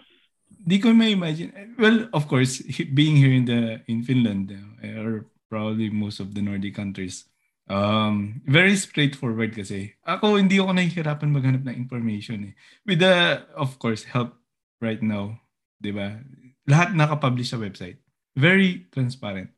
[0.53, 1.49] Di ko may imagine.
[1.81, 2.61] Well, of course,
[2.93, 7.25] being here in the in Finland, uh, or probably most of the Nordic countries,
[7.71, 9.95] um, very straightforward kasi.
[10.03, 12.55] Ako, hindi ako nahihirapan maghanap ng information eh.
[12.83, 14.35] With the, of course, help
[14.83, 15.39] right now,
[15.79, 16.19] 'di ba?
[16.67, 18.03] Lahat naka-publish sa website.
[18.35, 19.55] Very transparent,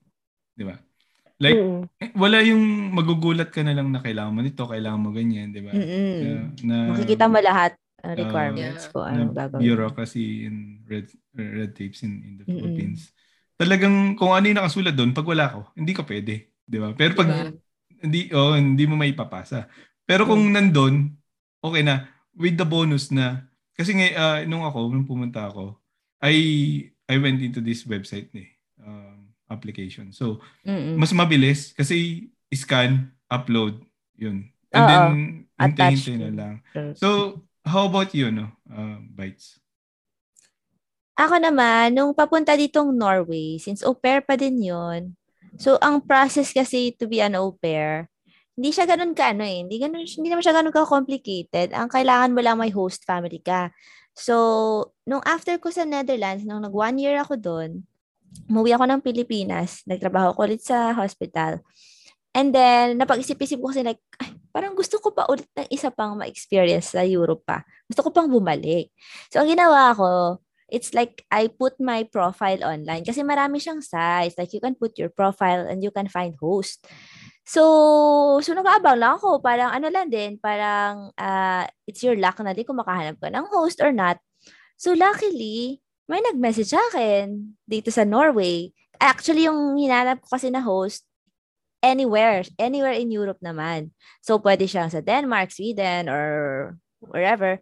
[0.55, 0.77] 'di ba?
[1.43, 2.15] Like mm.
[2.15, 5.73] wala yung magugulat ka na lang na kailangan mo nito, kailangan mo ganyan, 'di ba?
[5.73, 6.31] Na,
[6.63, 9.63] na makikita mo lahat ang requirements uh, ko ano gagawin.
[9.63, 12.61] Bureaucracy and red red tapes in in the Mm-mm.
[12.61, 13.11] Philippines.
[13.59, 16.95] Talagang kung ano yung nakasulat doon, pag wala ko, hindi ka pwede, 'di ba?
[16.99, 17.55] Pero pag diba?
[18.03, 19.71] Hindi oh, hindi mo maipapasa.
[20.03, 20.53] Pero kung mm.
[20.53, 20.95] nandoon,
[21.63, 25.81] okay na with the bonus na kasi nga, uh, nung ako, nung pumunta ako,
[26.21, 26.37] I,
[27.09, 28.53] I went into this website eh,
[28.85, 30.13] um, application.
[30.13, 31.01] So, Mm-mm.
[31.01, 33.81] mas mabilis kasi scan, upload,
[34.15, 34.53] yun.
[34.73, 34.89] And Uh-oh.
[34.89, 35.13] then,
[35.57, 36.55] hintay-hintay na lang.
[36.95, 38.53] So, how about you, no?
[38.69, 39.57] Uh, Bites?
[41.17, 45.17] Ako naman, nung papunta ditong Norway, since au pair pa din yun,
[45.61, 48.09] So, ang process kasi to be an au pair,
[48.53, 49.65] hindi siya ganun ka ano eh.
[49.65, 51.73] Hindi, ganun, hindi naman siya ganun ka-complicated.
[51.73, 53.73] Ang kailangan mo lang may host family ka.
[54.13, 57.85] So, nung after ko sa Netherlands, nung nag one year ako doon,
[58.49, 59.85] umuwi ako ng Pilipinas.
[59.89, 61.65] Nagtrabaho ko ulit sa hospital.
[62.33, 66.17] And then, napag-isip-isip ko kasi like, ay, parang gusto ko pa ulit ng isa pang
[66.17, 67.65] ma-experience sa Europe pa.
[67.89, 68.93] Gusto ko pang bumalik.
[69.33, 70.41] So, ang ginawa ko,
[70.73, 74.41] it's like I put my profile online kasi marami siyang sites.
[74.41, 76.89] Like, you can put your profile and you can find host.
[77.45, 79.45] So, so nag-aabang lang ako.
[79.45, 83.47] Parang ano lang din, parang uh, it's your luck na din kung makahanap ka ng
[83.53, 84.17] host or not.
[84.81, 88.73] So, luckily, may nag-message sa akin dito sa Norway.
[88.97, 91.05] Actually, yung hinanap ko kasi na host,
[91.85, 93.93] anywhere, anywhere in Europe naman.
[94.25, 96.25] So, pwede siyang sa Denmark, Sweden, or
[97.05, 97.61] wherever.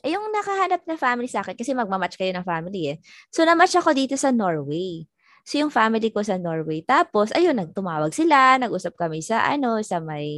[0.00, 2.96] Eh, yung nakahanap na family sa akin, kasi magmamatch kayo ng family eh.
[3.28, 5.04] So, namatch ako dito sa Norway.
[5.44, 6.84] So, yung family ko sa Norway.
[6.84, 10.28] Tapos, ayun, nagtumawag sila, nag-usap kami sa, ano, sa may,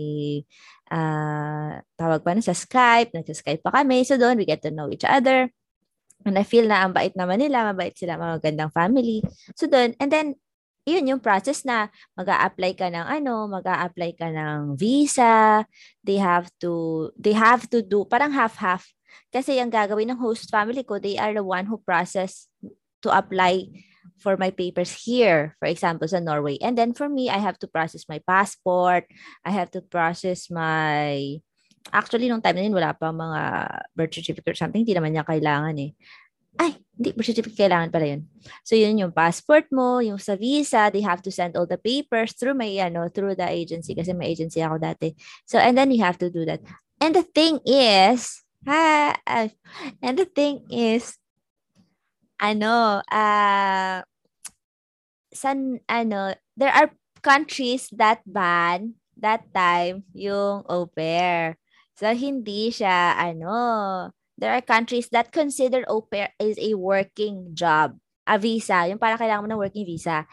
[0.90, 4.02] uh, tawag pa na sa Skype, nagsa-Skype pa kami.
[4.02, 5.50] So, doon, we get to know each other.
[6.22, 9.22] And I feel na ang bait naman nila, mabait sila, magandang family.
[9.58, 10.28] So, doon, and then,
[10.82, 11.86] yun yung process na
[12.18, 15.62] mag apply ka ng ano, mag apply ka ng visa.
[16.02, 18.82] They have to, they have to do, parang half-half.
[19.32, 22.48] Kasi yung gagawin ng host family ko, they are the one who process
[23.02, 23.66] to apply
[24.22, 26.58] for my papers here, for example, sa Norway.
[26.62, 29.10] And then for me, I have to process my passport.
[29.42, 31.42] I have to process my
[31.90, 33.40] Actually, nung time na yun, wala pa mga
[33.98, 34.86] birth certificate or something.
[34.86, 35.90] Hindi naman niya kailangan eh.
[36.60, 38.22] Ay, hindi, birth certificate kailangan pala yun.
[38.62, 42.38] So, yun yung passport mo, yung sa visa, they have to send all the papers
[42.38, 45.18] through my, ano, through the agency kasi may agency ako dati.
[45.42, 46.62] So, and then you have to do that.
[47.02, 48.30] And the thing is,
[48.66, 49.48] uh,
[50.02, 51.18] and the thing is,
[52.40, 54.02] ano, uh,
[55.32, 56.90] san, ano, there are
[57.22, 61.56] countries that ban that time yung au pair.
[61.94, 67.94] So, hindi siya, ano, there are countries that consider au pair as a working job,
[68.26, 70.26] a visa, yung para kailangan mo ng working visa.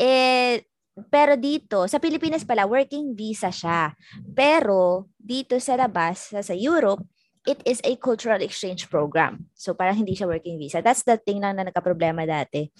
[0.00, 0.64] Eh,
[1.10, 3.92] pero dito, sa Pilipinas pala, working visa siya.
[4.32, 7.02] Pero dito sa labas, sa, sa Europe,
[7.44, 9.48] it is a cultural exchange program.
[9.54, 10.80] So parang hindi siya working visa.
[10.80, 12.72] That's the thing lang na nagka-problema dati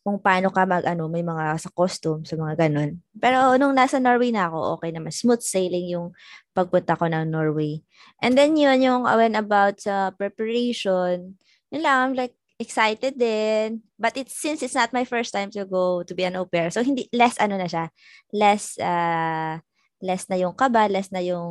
[0.00, 3.04] kung paano ka mag ano, may mga sa costume, sa mga ganun.
[3.20, 5.12] Pero nung nasa Norway na ako, okay naman.
[5.12, 6.16] Smooth sailing yung
[6.56, 7.84] pagpunta ko ng Norway.
[8.24, 11.36] And then yun, yung when about sa uh, preparation,
[11.68, 13.84] yun lang, I'm like, excited din.
[13.96, 16.68] But it's since it's not my first time to go to be an au pair.
[16.72, 17.88] So hindi less ano na siya.
[18.36, 19.60] Less uh
[20.00, 21.48] less na yung kaba, less na yung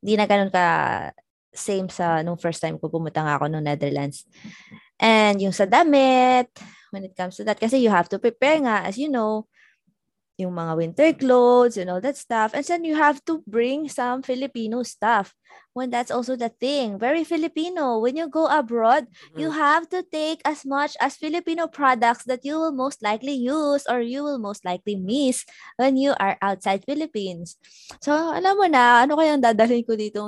[0.00, 0.64] hindi na ganun ka
[1.50, 4.24] same sa nung first time ko pumunta nga ako no Netherlands.
[5.00, 6.52] And yung sa damit,
[6.90, 7.58] when it comes to that.
[7.58, 9.46] Kasi you have to prepare nga, as you know,
[10.40, 12.56] yung mga winter clothes and all that stuff.
[12.56, 15.36] And then you have to bring some Filipino stuff.
[15.70, 16.98] When that's also the thing.
[16.98, 18.02] Very Filipino.
[18.02, 19.38] When you go abroad, mm-hmm.
[19.38, 23.86] you have to take as much as Filipino products that you will most likely use
[23.86, 25.46] or you will most likely miss
[25.78, 27.54] when you are outside Philippines.
[28.02, 30.26] So, alam mo na, ano kayang dadalhin ko dito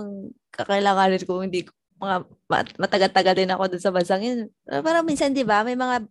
[0.53, 1.65] kakailanganin ko hindi
[2.03, 2.27] mga
[2.77, 4.41] matagal-tagal din ako dun sa bansang yun.
[4.67, 6.07] Parang minsan, di ba, may mga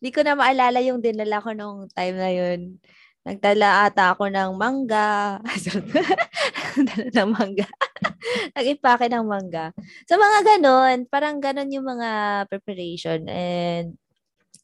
[0.00, 2.80] hindi ko na maalala yung dinala ko nung time na yun.
[3.20, 5.36] Nagdala ata ako ng mangga.
[6.76, 7.68] Nagdala ng mangga.
[8.56, 9.76] Nag-impake ng mangga.
[10.08, 10.96] So, mga ganon.
[11.04, 12.10] Parang ganon yung mga
[12.48, 13.28] preparation.
[13.28, 14.00] And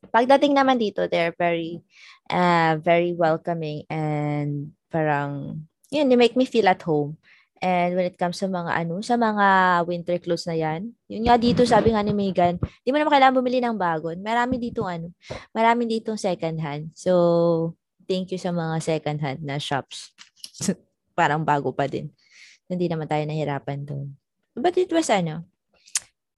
[0.09, 1.85] pagdating naman dito, they're very,
[2.33, 5.61] uh, very welcoming and parang,
[5.93, 7.21] yun, they make me feel at home.
[7.61, 9.47] And when it comes sa mga ano, sa mga
[9.89, 13.41] winter clothes na yan, yun nga dito sabi nga ni Megan, di mo naman kailangan
[13.41, 14.13] bumili ng bago.
[14.13, 15.17] Marami dito ano,
[15.57, 16.93] marami dito second hand.
[16.93, 17.73] So,
[18.07, 20.15] thank you sa mga second hand na shops.
[21.19, 22.11] Parang bago pa din.
[22.67, 24.15] Hindi naman tayo nahirapan doon.
[24.57, 25.45] But it was ano,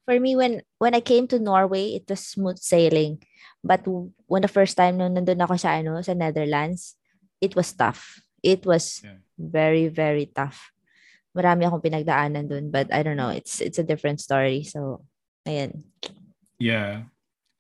[0.05, 3.23] for me when when I came to Norway, it was smooth sailing.
[3.63, 3.87] But
[4.27, 6.99] when the first time nung nandun ako sa ano, sa Netherlands,
[7.39, 8.19] it was tough.
[8.43, 9.23] It was yeah.
[9.39, 10.75] very very tough
[11.39, 12.75] marami akong pinagdaanan dun.
[12.75, 14.67] But I don't know, it's it's a different story.
[14.67, 15.07] So,
[15.47, 15.87] ayan.
[16.59, 17.07] Yeah.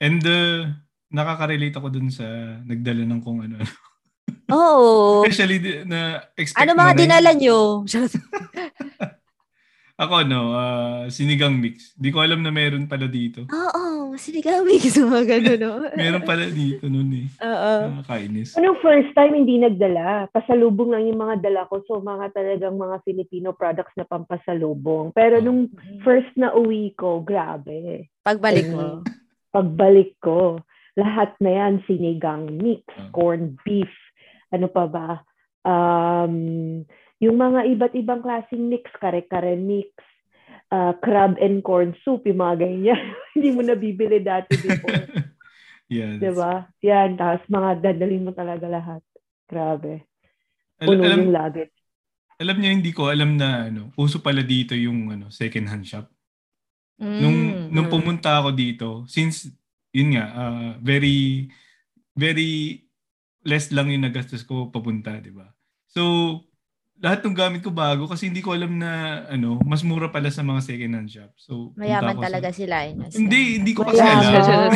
[0.02, 0.74] And uh,
[1.14, 2.26] nakaka-relate ako dun sa
[2.66, 3.62] nagdala ng kung ano.
[4.48, 5.22] Oh.
[5.24, 7.84] Especially na expect Ano mga dinala nyo?
[9.98, 11.90] Ako no, uh, sinigang mix.
[11.98, 13.42] Di ko alam na meron pala dito.
[13.50, 14.94] Oo, sinigang mix.
[15.02, 15.82] Mga gano'n, no?
[15.98, 17.28] meron pala dito noon eh.
[17.42, 17.72] Oo.
[17.98, 18.54] Nakakainis.
[18.54, 20.30] Anong first time hindi nagdala?
[20.30, 21.82] Pasalubong lang yung mga dala ko.
[21.90, 25.10] So, mga talagang mga Filipino products na pampasalubong.
[25.18, 25.66] Pero nung
[26.06, 28.06] first na uwi ko, grabe.
[28.22, 29.02] Pagbalik mo?
[29.50, 30.62] Pagbalik ko.
[30.98, 33.06] lahat na yan, sinigang mix, Ah.
[33.14, 33.86] corned beef,
[34.50, 35.08] ano pa ba?
[35.62, 36.84] Um,
[37.18, 39.90] yung mga iba't ibang klaseng mix, kare-kare mix,
[40.70, 43.02] uh, crab and corn soup, yung mga ganyan.
[43.34, 45.02] Hindi mo nabibili dati before.
[45.92, 46.16] yeah.
[46.16, 46.52] Di that's- ba?
[46.80, 49.02] Yan, tapos mga dadalhin mo talaga lahat.
[49.44, 50.06] Grabe.
[50.78, 51.74] Al- Puno alam, yung luggage.
[52.38, 56.06] alam niyo, hindi ko alam na ano, uso pala dito yung ano, second hand shop.
[56.98, 57.74] Nung, Mm.
[57.74, 57.94] nung Mm.
[57.94, 59.50] pumunta ako dito, since,
[59.90, 61.50] yun nga, ah, very,
[62.14, 62.82] very
[63.42, 65.46] less lang yung nagastos ko papunta, di ba?
[65.86, 66.02] So,
[66.98, 68.90] lahat ng gamit ko bago kasi hindi ko alam na
[69.26, 71.30] ano, mas mura pala sa mga second hand shop.
[71.36, 72.76] So, Mayaman ako sa- talaga sila.
[72.82, 72.92] eh?
[73.14, 74.34] Hindi, hindi ko kasi alam.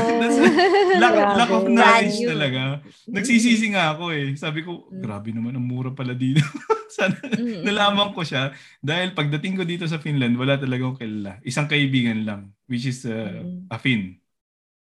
[1.03, 2.29] Lack, lack of knowledge Value.
[2.31, 2.61] talaga.
[3.09, 4.37] Nagsisisi nga ako eh.
[4.37, 5.03] Sabi ko, Mm.
[5.03, 6.45] grabe naman, ang mura pala dito.
[6.93, 7.17] Sana,
[7.65, 11.41] nalaman ko siya dahil pagdating ko dito sa Finland, wala talaga akong kilala.
[11.43, 14.21] Isang kaibigan lang, which is uh, a Finn.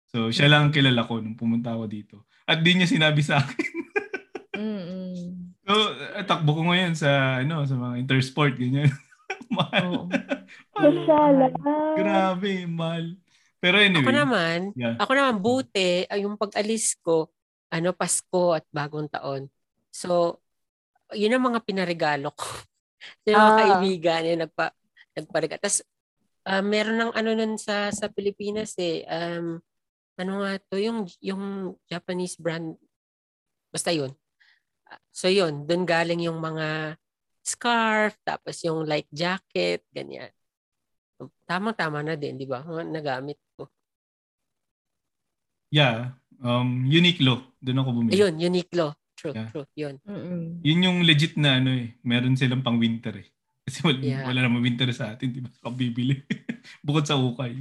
[0.08, 2.18] So, siya lang ang kilala ko nung pumunta ako dito.
[2.48, 3.72] At di niya sinabi sa akin.
[4.58, 5.52] Mm-mm.
[5.68, 5.74] So,
[6.16, 8.88] eh, takbo ko ngayon sa ano sa mga intersport ganyan.
[9.58, 10.08] mahal.
[10.08, 10.08] Oo.
[11.12, 11.36] mahal.
[12.00, 13.06] Grabe, mahal.
[13.60, 14.06] Pero anyway.
[14.06, 14.96] Ako naman, Yeah.
[14.96, 17.28] ako naman buti ay yung pag-alis ko,
[17.68, 19.52] ano Pasko at bagong taon.
[19.92, 20.40] So,
[21.12, 22.48] yun ang mga pinaregalo ko.
[23.28, 23.60] Yung mga Ah.
[23.60, 24.66] kaibigan yung nagpa
[25.14, 25.60] nagparegalo.
[25.60, 25.84] Tapos
[26.48, 29.04] ah, meron ng ano nun sa sa Pilipinas eh.
[29.04, 29.60] Um,
[30.18, 32.74] ano nga to yung yung Japanese brand
[33.72, 34.12] basta yun.
[35.12, 36.96] So yun, doon galing yung mga
[37.44, 40.32] scarf, tapos yung light jacket, ganyan.
[41.48, 42.64] Tama-tama na din, di ba?
[42.84, 43.68] Nagamit ko.
[45.72, 46.16] Yeah.
[46.40, 47.56] Um, Uniqlo.
[47.60, 48.14] Doon ako bumili.
[48.16, 48.96] Ayun, Uniqlo.
[49.18, 49.50] True, Yeah.
[49.50, 49.68] true.
[49.74, 49.96] Yun.
[50.06, 50.62] Mm-mm.
[50.62, 51.98] Yun yung legit na ano eh.
[52.06, 53.28] Meron silang pang winter eh.
[53.66, 54.24] Kasi wala, Yeah.
[54.30, 55.34] wala namang winter sa atin.
[55.34, 55.50] Di ba?
[55.74, 56.22] Bibili.
[56.86, 57.58] Bukod sa ukay.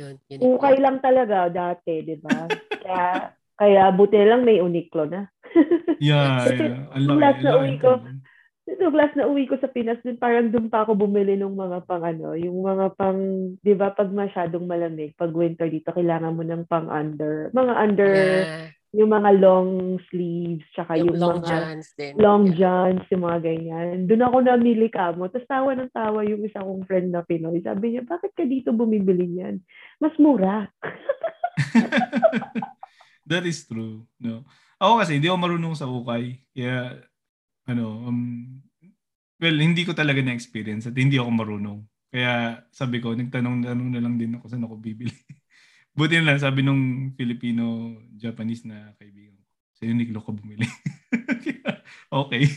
[0.00, 0.56] Yun, Uniqlo.
[0.56, 2.48] Ukay lang talaga dati, di ba?
[2.80, 5.28] kaya, kaya buti lang may Uniqlo na.
[6.00, 6.88] Yeah, yeah.
[6.96, 7.20] Ang laki.
[7.20, 8.00] Last na uwi ko.
[8.64, 11.84] Ito, last na uwi ko sa Pinas, dun parang dun pa ako bumili ng mga
[11.84, 13.20] pang ano, yung mga pang,
[13.60, 18.14] di ba, pag masyadong malamig, pag winter dito, kailangan mo ng pang under, mga under,
[18.16, 18.79] Yeah.
[18.90, 19.70] Yung mga long
[20.10, 22.12] sleeves, tsaka Yung yung, long mga johns din.
[22.18, 22.58] long Yeah.
[22.58, 23.94] johns, yung mga ganyan.
[24.10, 25.30] Doon ako namili ka mo.
[25.30, 27.62] Tapos tawa ng tawa yung isa kong friend na Pinoy.
[27.62, 29.62] Sabi niya, bakit ka dito bumibili niyan?
[30.02, 30.66] Mas mura.
[33.30, 34.10] That is true.
[34.18, 34.42] No.
[34.82, 36.42] Ako kasi hindi ako marunong sa ukay.
[36.50, 36.98] Kaya
[37.70, 38.58] ano, um,
[39.38, 41.78] well, hindi ko talaga na-experience at hindi ako marunong.
[42.10, 45.14] Kaya sabi ko, nagtanong-tanong na lang din ako saan ako bibili.
[46.00, 49.44] Buti na lang, sabi nung Filipino-Japanese na kaibigan ko,
[49.76, 50.64] sa Uniqlo ko bumili.
[52.24, 52.48] okay.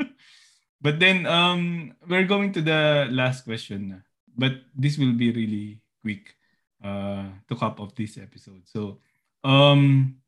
[0.84, 3.98] But then, um, we're going to the last question na.
[4.36, 6.36] But this will be really quick
[6.84, 8.68] uh, to cap off this episode.
[8.68, 9.00] So,
[9.40, 10.20] um,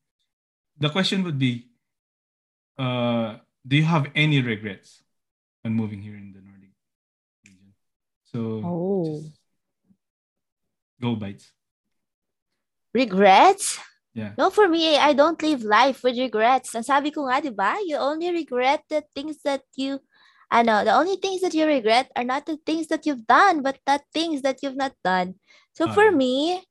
[0.81, 1.69] the question would be,
[2.81, 5.05] uh, do you have any regrets
[5.69, 6.73] on moving here in the Nordic
[7.45, 7.77] region?
[8.25, 9.05] So, Oh.
[9.05, 9.37] just
[10.97, 11.53] go bites.
[12.99, 13.79] Regrets?
[14.11, 14.35] Yeah.
[14.35, 16.75] No, for me, I don't live life with regrets.
[16.75, 17.79] Ang sabi ko nga, di ba?
[17.79, 20.03] You only regret the things that you,
[20.51, 23.79] ano, the only things that you regret are not the things that you've done, but
[23.87, 25.39] the things that you've not done.
[25.79, 26.19] So for Ah.
[26.19, 26.67] me,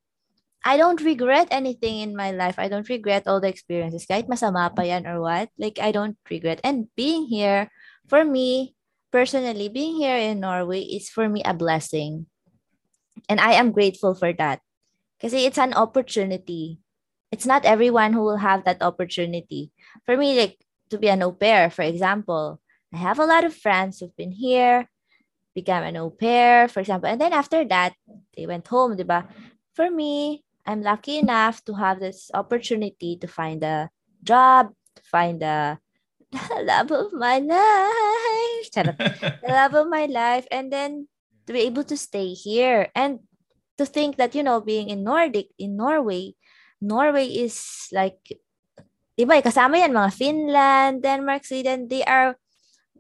[0.67, 2.59] I don't regret anything in my life.
[2.59, 4.03] I don't regret all the experiences.
[4.03, 6.59] Kahit masama pa yan or what, like, I don't regret.
[6.67, 7.71] And being here,
[8.11, 8.75] for me,
[9.15, 12.27] personally, being here in Norway is for me a blessing.
[13.31, 14.59] And I am grateful for that.
[15.21, 16.79] Kasi it's an opportunity.
[17.31, 19.71] It's not everyone who will have that opportunity.
[20.05, 20.57] For me, like
[20.89, 22.61] to be an au pair, for example,
[22.93, 24.87] I have a lot of friends who've been here,
[25.53, 27.93] become an au pair, for example, and then after that,
[28.37, 29.27] they went home, diba?
[29.73, 33.89] For me, I'm lucky enough to have this opportunity to find a
[34.23, 35.79] job, to find the
[36.63, 41.07] love of my life, the love of my life, and then
[41.47, 42.91] to be able to stay here.
[42.95, 43.26] And
[43.77, 46.33] to think that you know being in Nordic in Norway
[46.81, 48.21] Norway is like,
[49.17, 52.37] di ba, kasama yan, mga Finland, Denmark, Sweden, they are,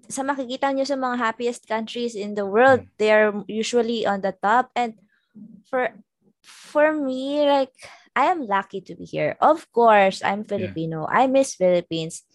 [0.09, 2.89] sa makikita nyo sa mga happiest countries in the world, Mm.
[2.97, 4.73] they are usually on the top.
[4.73, 4.97] And
[5.69, 5.93] for,
[6.41, 7.73] for me, like,
[8.17, 9.37] I am lucky to be here.
[9.37, 11.05] Of course, I'm Filipino.
[11.05, 12.25] I miss Philippines.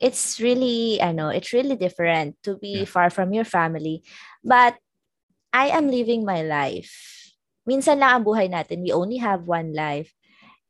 [0.00, 2.88] It's really, I know, it's really different to be Yeah.
[2.88, 4.00] far from your family.
[4.40, 4.80] But
[5.52, 7.15] I am living my life.
[7.66, 8.86] Minsan lang ang buhay natin.
[8.86, 10.14] We only have one life.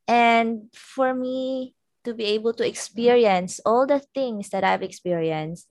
[0.08, 1.76] And for me
[2.08, 5.68] to be able to experience all the things that I've experienced,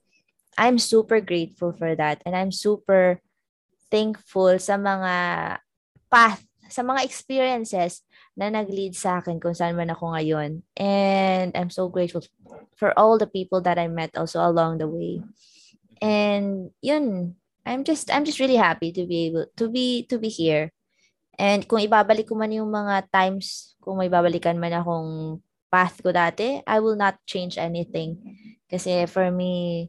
[0.56, 2.22] I'm super grateful for that.
[2.24, 3.20] And I'm super
[3.90, 5.14] thankful sa mga
[6.08, 8.06] path, sa mga experiences
[8.36, 10.60] na nag-lead sa akin kung saan man ako ngayon.
[10.76, 12.24] And I'm so grateful
[12.76, 15.24] for all the people that I met also along the way.
[16.04, 20.28] And yun, I'm just I'm just really happy to be able to be to be
[20.28, 20.75] here.
[21.36, 26.10] And kung ibabalik ko man yung mga times, kung may babalikan man akong path ko
[26.10, 28.16] dati, I will not change anything.
[28.66, 29.88] Kasi for me,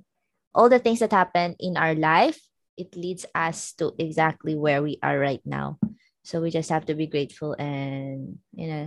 [0.52, 2.38] all the things that happen in our life,
[2.76, 5.80] it leads us to exactly where we are right now.
[6.28, 8.86] So we just have to be grateful and, you know,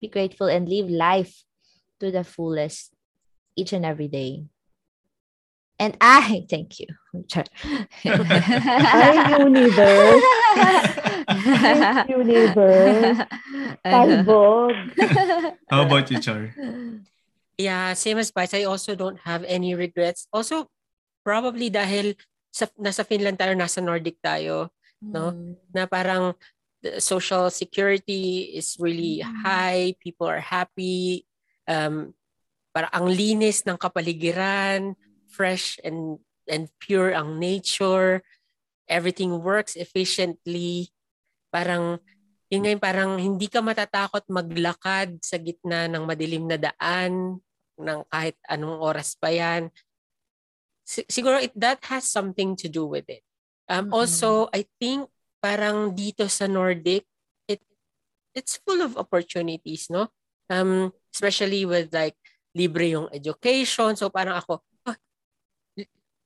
[0.00, 1.44] be grateful and live life
[2.00, 2.90] to the fullest
[3.54, 4.48] each and every day.
[5.82, 6.86] And I thank you.
[7.34, 7.42] Hi,
[9.34, 10.22] universe.
[11.26, 13.18] Hi, universe.
[13.82, 14.74] Talbog.
[15.66, 16.54] How about you, Char?
[17.58, 18.54] Yeah, same as Bites.
[18.54, 20.30] I also don't have any regrets.
[20.30, 20.70] Also,
[21.26, 22.14] probably dahil
[22.54, 24.70] sa, nasa Finland tayo, nasa Nordic tayo,
[25.02, 25.34] no?
[25.34, 25.58] Mm.
[25.74, 26.38] Na parang
[26.78, 29.34] the social security is really Mm.
[29.42, 31.26] high, people are happy,
[31.66, 32.14] um,
[32.70, 34.94] para ang linis ng kapaligiran,
[35.32, 38.20] fresh and and pure ang nature,
[38.86, 40.92] everything works efficiently.
[41.48, 41.98] Parang
[42.52, 47.40] yun nga yung parang hindi ka matatakot maglakad sa gitna ng madilim na daan
[47.80, 49.72] ng kahit anong oras pa yan.
[50.84, 53.24] Si- siguro it, that has something to do with it.
[53.72, 53.96] Um, Mm-mm.
[53.96, 55.08] Also, I think
[55.40, 57.08] parang dito sa Nordic,
[57.48, 57.64] it
[58.36, 60.12] it's full of opportunities, no?
[60.52, 62.20] Um, especially with like
[62.52, 63.96] libre yung education.
[63.96, 64.60] So parang ako,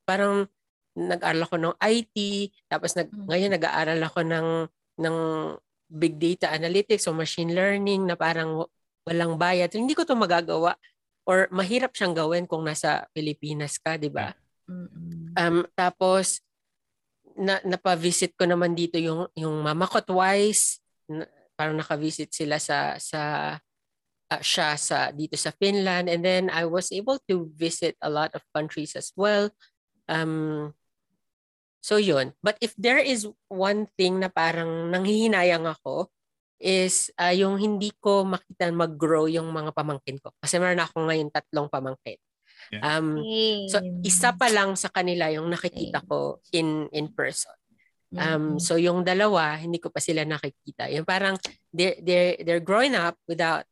[0.06, 0.46] parang
[0.96, 2.16] nag-aral ako ng IT,
[2.72, 3.26] tapos nag, Mm.
[3.28, 4.48] ngayon nag-aaral ako ng
[4.96, 5.16] ng
[5.92, 8.70] big data analytics o machine learning na parang wa-
[9.04, 9.68] walang bayad.
[9.70, 10.74] Hindi ko to magagawa
[11.28, 14.34] or mahirap siyang gawin kung nasa Pilipinas ka, di ba?
[15.36, 16.42] Um, tapos,
[17.36, 20.80] na, napa-visit ko naman dito yung, yung mama ko twice.
[21.06, 23.54] Na, parang naka-visit sila sa, sa
[24.26, 26.10] ah, siya sa, dito sa Finland.
[26.10, 29.52] And then I was able to visit a lot of countries as well.
[30.06, 30.72] Um,
[31.80, 32.34] so yun.
[32.42, 36.10] But if there is one thing na parang nanghihinayang ako,
[36.56, 40.32] is ah, yung hindi ko makita mag-grow yung mga pamangkin ko.
[40.40, 42.16] Kasi meron ako ngayon tatlong pamangkin.
[42.80, 43.20] Um,
[43.68, 47.52] So isa pa lang sa kanila yung nakikita ko in in person.
[48.16, 48.62] Um Mm-mm.
[48.62, 50.88] so yung dalawa hindi ko pa sila nakikita.
[50.90, 51.36] Yung parang
[51.70, 53.68] they they they're growing up without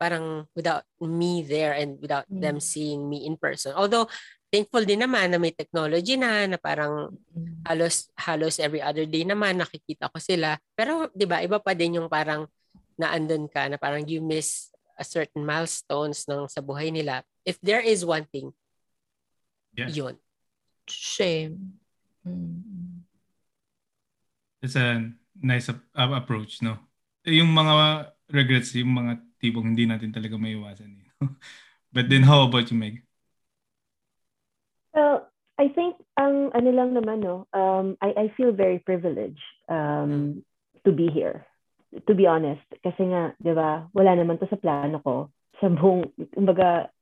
[0.00, 2.64] parang without me there and without them Mm.
[2.64, 3.70] seeing me in person.
[3.76, 4.10] Although
[4.50, 7.62] thankful din naman na may technology na na parang Mm.
[7.64, 10.58] halos halos every other day naman nakikita ko sila.
[10.74, 12.50] Pero 'di ba iba pa din yung parang
[12.98, 17.24] naandun ka na parang you miss a certain milestones ng sa buhay nila.
[17.46, 18.52] If there is one thing,
[19.72, 19.88] Yeah.
[19.88, 20.14] yun.
[20.90, 21.78] Same.
[22.26, 23.06] Mm.
[24.60, 25.08] It's a
[25.40, 26.76] nice ap- uh, approach, no?
[27.24, 30.90] Yung mga regrets, yung mga tipong hindi natin talaga maiwasan.
[31.00, 31.08] Eh.
[31.94, 33.00] But then how about you, Meg?
[35.00, 35.24] So,
[35.56, 39.40] I think ang ano lang naman no, um I I feel very privileged
[39.72, 40.44] um
[40.84, 41.48] to be here.
[42.04, 45.32] To be honest, kasi nga, 'di ba, wala naman to sa plano ko.
[45.56, 46.04] Sa buong
[46.36, 46.92] kumbaga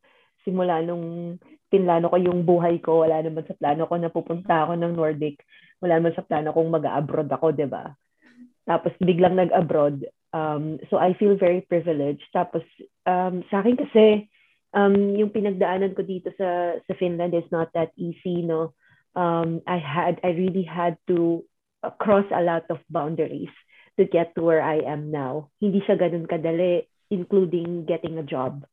[0.46, 1.38] simula nung
[1.74, 5.42] pinlano ko yung buhay ko, wala naman sa plano ko na pupunta ako ng Nordic.
[5.82, 7.98] Wala naman sa plano kong mag-abroad ako, 'di ba?
[8.62, 10.06] Tapos biglang nag-abroad.
[10.30, 12.26] Um, so I feel very privileged.
[12.30, 12.62] Tapos
[13.10, 14.30] um, sa akin kasi
[14.74, 18.74] um, yung pinagdaanan ko dito sa sa Finland is not that easy, no.
[19.16, 21.44] Um, I had I really had to
[21.82, 23.52] uh, cross a lot of boundaries
[23.98, 25.50] to get to where I am now.
[25.60, 28.64] Hindi siya ganun kadali, including getting a job.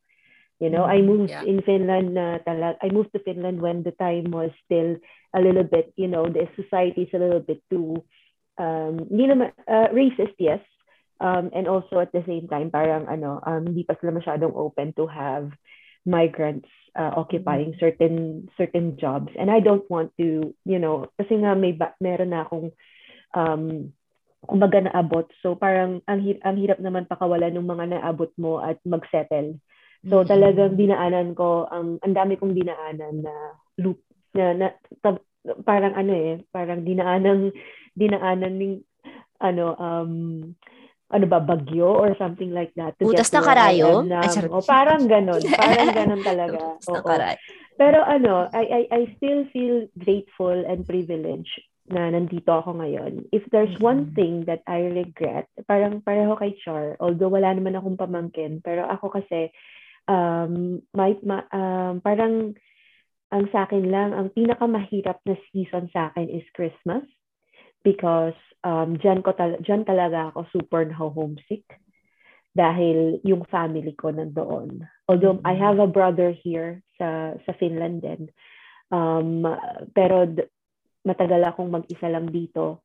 [0.59, 1.43] You know, I Mhm, moved yeah.
[1.43, 4.95] in Finland na talag I moved to Finland when the time was still
[5.35, 8.03] a little bit, you know, the society is a little bit too
[8.59, 10.63] um hindi naman uh, racist, yes.
[11.19, 14.93] Um and also at the same time parang ano, um hindi pa sila masyadong open
[14.95, 15.51] to have
[16.05, 21.53] migrants uh, occupying certain certain jobs and I don't want to, you know, kasi nga
[21.57, 22.71] may ba- meron na akong
[23.35, 23.91] um
[24.45, 25.25] kumbaga naabot.
[25.41, 29.57] So parang ang, hi- ang hirap naman pakawalan ng mga naabot mo at magsettle.
[30.09, 30.29] So Mm-mm.
[30.29, 33.33] talagang dinaanan ko ang ang dami kong dinaanan na
[33.81, 33.97] loop
[34.37, 34.67] na, na
[35.01, 35.23] ta-
[35.65, 37.49] parang ano eh, parang dinaanan
[37.97, 38.73] dinaanan ng
[39.41, 40.11] ano um
[41.13, 44.01] ano ba bagyo or something like that to Butas na karayo?
[44.09, 44.49] Ay, charot.
[44.49, 46.57] O parang ganon, parang ganon talaga.
[46.81, 47.05] Butas na Oo.
[47.05, 47.35] karay.
[47.75, 53.29] Pero ano, I, I, I still feel grateful and privileged na nandito ako ngayon.
[53.29, 54.15] If there's one Mhm.
[54.17, 59.21] thing that I regret, parang pareho kay Char, although wala naman akong pamangkin, pero ako
[59.21, 59.53] kasi,
[60.09, 62.57] um, may, ma, um, parang
[63.29, 67.05] ang sa akin lang, ang pinakamahirap na season sa akin is Christmas
[67.85, 71.65] because um, dyan, ko tal- dyan talaga ako super na homesick.
[72.55, 74.87] dahil yung family ko nandoon.
[75.11, 78.31] Although I have a brother here sa sa Finland din.
[78.93, 79.43] Um,
[79.93, 80.47] pero d-
[81.05, 82.83] matagal akong mag-isa lang dito.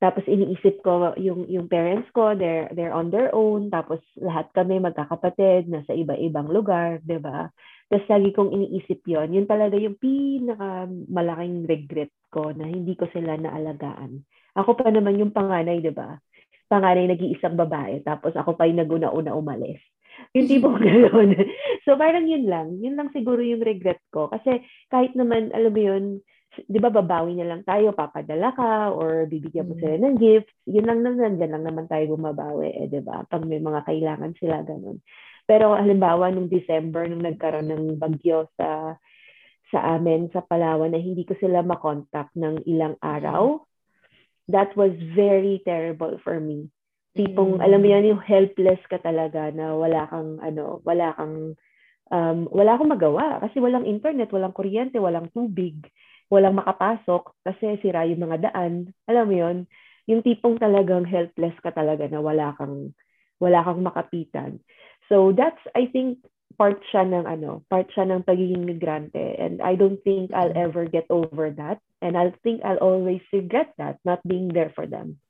[0.00, 3.68] Tapos iniisip ko yung yung parents ko, they're they're on their own.
[3.68, 7.52] Tapos lahat kami magkakapatid nasa iba-ibang lugar, 'di ba?
[7.92, 9.32] Tapos lagi kong iniisip 'yon.
[9.36, 14.24] Yun talaga yung pinaka malaking regret ko na hindi ko sila naalagaan.
[14.56, 16.18] Ako pa naman yung panganay, 'di ba?
[16.70, 19.82] Panganay nag-iisang babae, tapos ako pa yung naguna-una umalis.
[20.36, 21.34] Yung tipong gano'n.
[21.82, 22.78] so parang yun lang.
[22.78, 24.30] Yun lang siguro yung regret ko.
[24.30, 26.04] Kasi kahit naman, alam mo yun,
[26.66, 30.86] di ba babawi na lang tayo, papadala ka, or bibigyan mo sila ng gifts, yun
[30.86, 33.22] lang naman, dyan lang naman tayo bumabawi, eh, di ba?
[33.26, 34.98] Pag may mga kailangan sila, ganun.
[35.46, 38.98] Pero halimbawa, nung December, nung nagkaroon ng bagyo sa
[39.70, 43.62] sa amin, sa Palawan, na hindi ko sila makontakt ng ilang araw,
[44.52, 46.68] that was very terrible for me.
[47.14, 47.64] Tipong, Mm.
[47.64, 51.58] alam mo yan, yung helpless ka talaga na wala kang, ano, wala kang,
[52.10, 55.90] um, wala akong magawa kasi walang internet, walang kuryente, walang tubig,
[56.30, 58.94] walang makapasok kasi sira yung mga daan.
[59.10, 59.56] Alam mo yon
[60.06, 62.94] yung tipong talagang helpless ka talaga na wala kang,
[63.42, 64.58] wala kang makapitan.
[65.10, 66.22] So that's, I think,
[66.58, 69.36] part siya ng ano, part siya ng pagiging migrante.
[69.38, 71.78] And I don't think I'll ever get over that.
[72.02, 75.20] And I think I'll always regret that, not being there for them.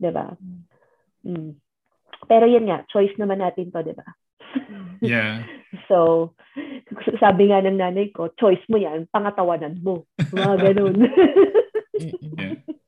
[0.00, 0.34] 'Di ba?
[1.26, 1.60] Mm.
[2.26, 4.08] Pero yun nga, choice naman natin to, 'di ba?
[5.04, 5.44] Yeah.
[5.86, 6.34] So,
[7.22, 10.02] sabi nga ng nanay ko, choice mo yan, pangatawanan mo.
[10.18, 10.98] Mga ganun.
[12.00, 12.38] Mm-mm.
[12.38, 12.79] Yeah.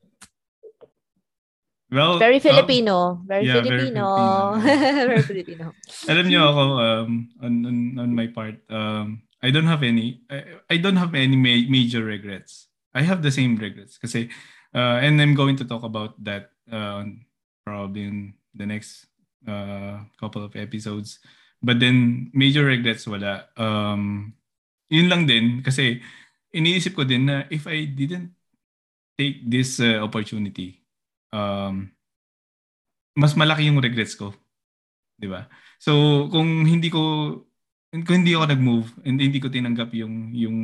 [1.93, 3.21] Well, Very um, Filipino.
[3.21, 4.05] Very yeah, very Filipino.
[4.57, 5.05] Filipino.
[5.13, 5.65] very Filipino.
[6.09, 10.57] alam niyo ako um on, on on my part um I don't have any I,
[10.73, 12.73] I don't have any ma- major regrets.
[12.97, 14.33] I have the same regrets kasi
[14.73, 17.05] uh, and I'm going to talk about that uh,
[17.61, 18.17] probably in
[18.57, 19.05] the next
[19.45, 21.21] uh, couple of episodes.
[21.61, 23.53] But then major regrets wala.
[23.53, 24.33] Um
[24.89, 26.01] yun lang din kasi
[26.57, 28.33] iniisip ko din na if I didn't
[29.13, 30.82] take this uh, opportunity
[31.33, 31.89] um
[33.17, 34.33] mas malaki yung regrets ko.
[35.17, 35.49] 'Di ba?
[35.81, 37.01] So, kung hindi ko
[37.93, 40.57] kung hindi ako nag-move and hindi ko tinanggap yung yung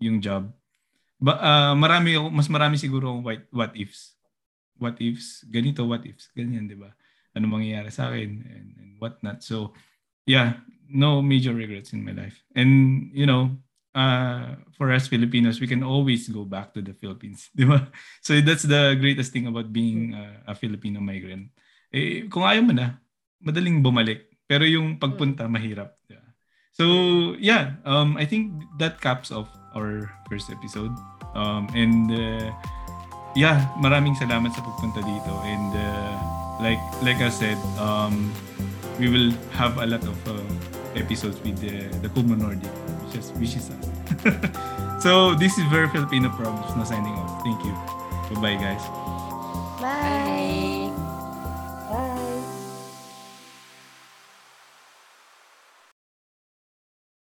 [0.00, 0.48] yung job,
[1.20, 4.16] ba, ah, marami ako mas marami siguro akong what, what ifs.
[4.76, 6.92] What ifs, ganito what ifs, ganyan, 'di ba?
[7.36, 9.44] Ano mangyayari sa akin and, and what not.
[9.44, 9.76] So,
[10.24, 12.40] yeah, no major regrets in my life.
[12.56, 13.56] And you know,
[13.96, 17.88] uh, for us Filipinos, we can always go back to the Philippines, 'di ba?
[18.20, 21.48] So that's the greatest thing about being uh, a Filipino migrant.
[21.90, 23.00] Eh, kung ayaw mo na,
[23.40, 24.28] madaling bumalik.
[24.46, 25.98] Pero yung pagpunta, mahirap.
[26.06, 26.26] Yeah.
[26.76, 26.84] So,
[27.40, 30.94] yeah, um, I think that caps off our first episode.
[31.34, 32.54] Um, and, uh,
[33.34, 35.32] yeah, maraming salamat sa pagpunta dito.
[35.42, 36.14] And, uh,
[36.62, 38.30] like like I said, um,
[39.00, 40.40] we will have a lot of uh,
[40.96, 42.70] episodes with the, the Kumo Nordic,
[43.06, 45.02] which is, which is us.
[45.02, 47.42] so, this is Very Filipino Problems na signing off.
[47.42, 47.72] Thank you.
[48.34, 48.82] Bye-bye, guys.
[49.80, 49.82] Bye.
[49.82, 50.75] Bye.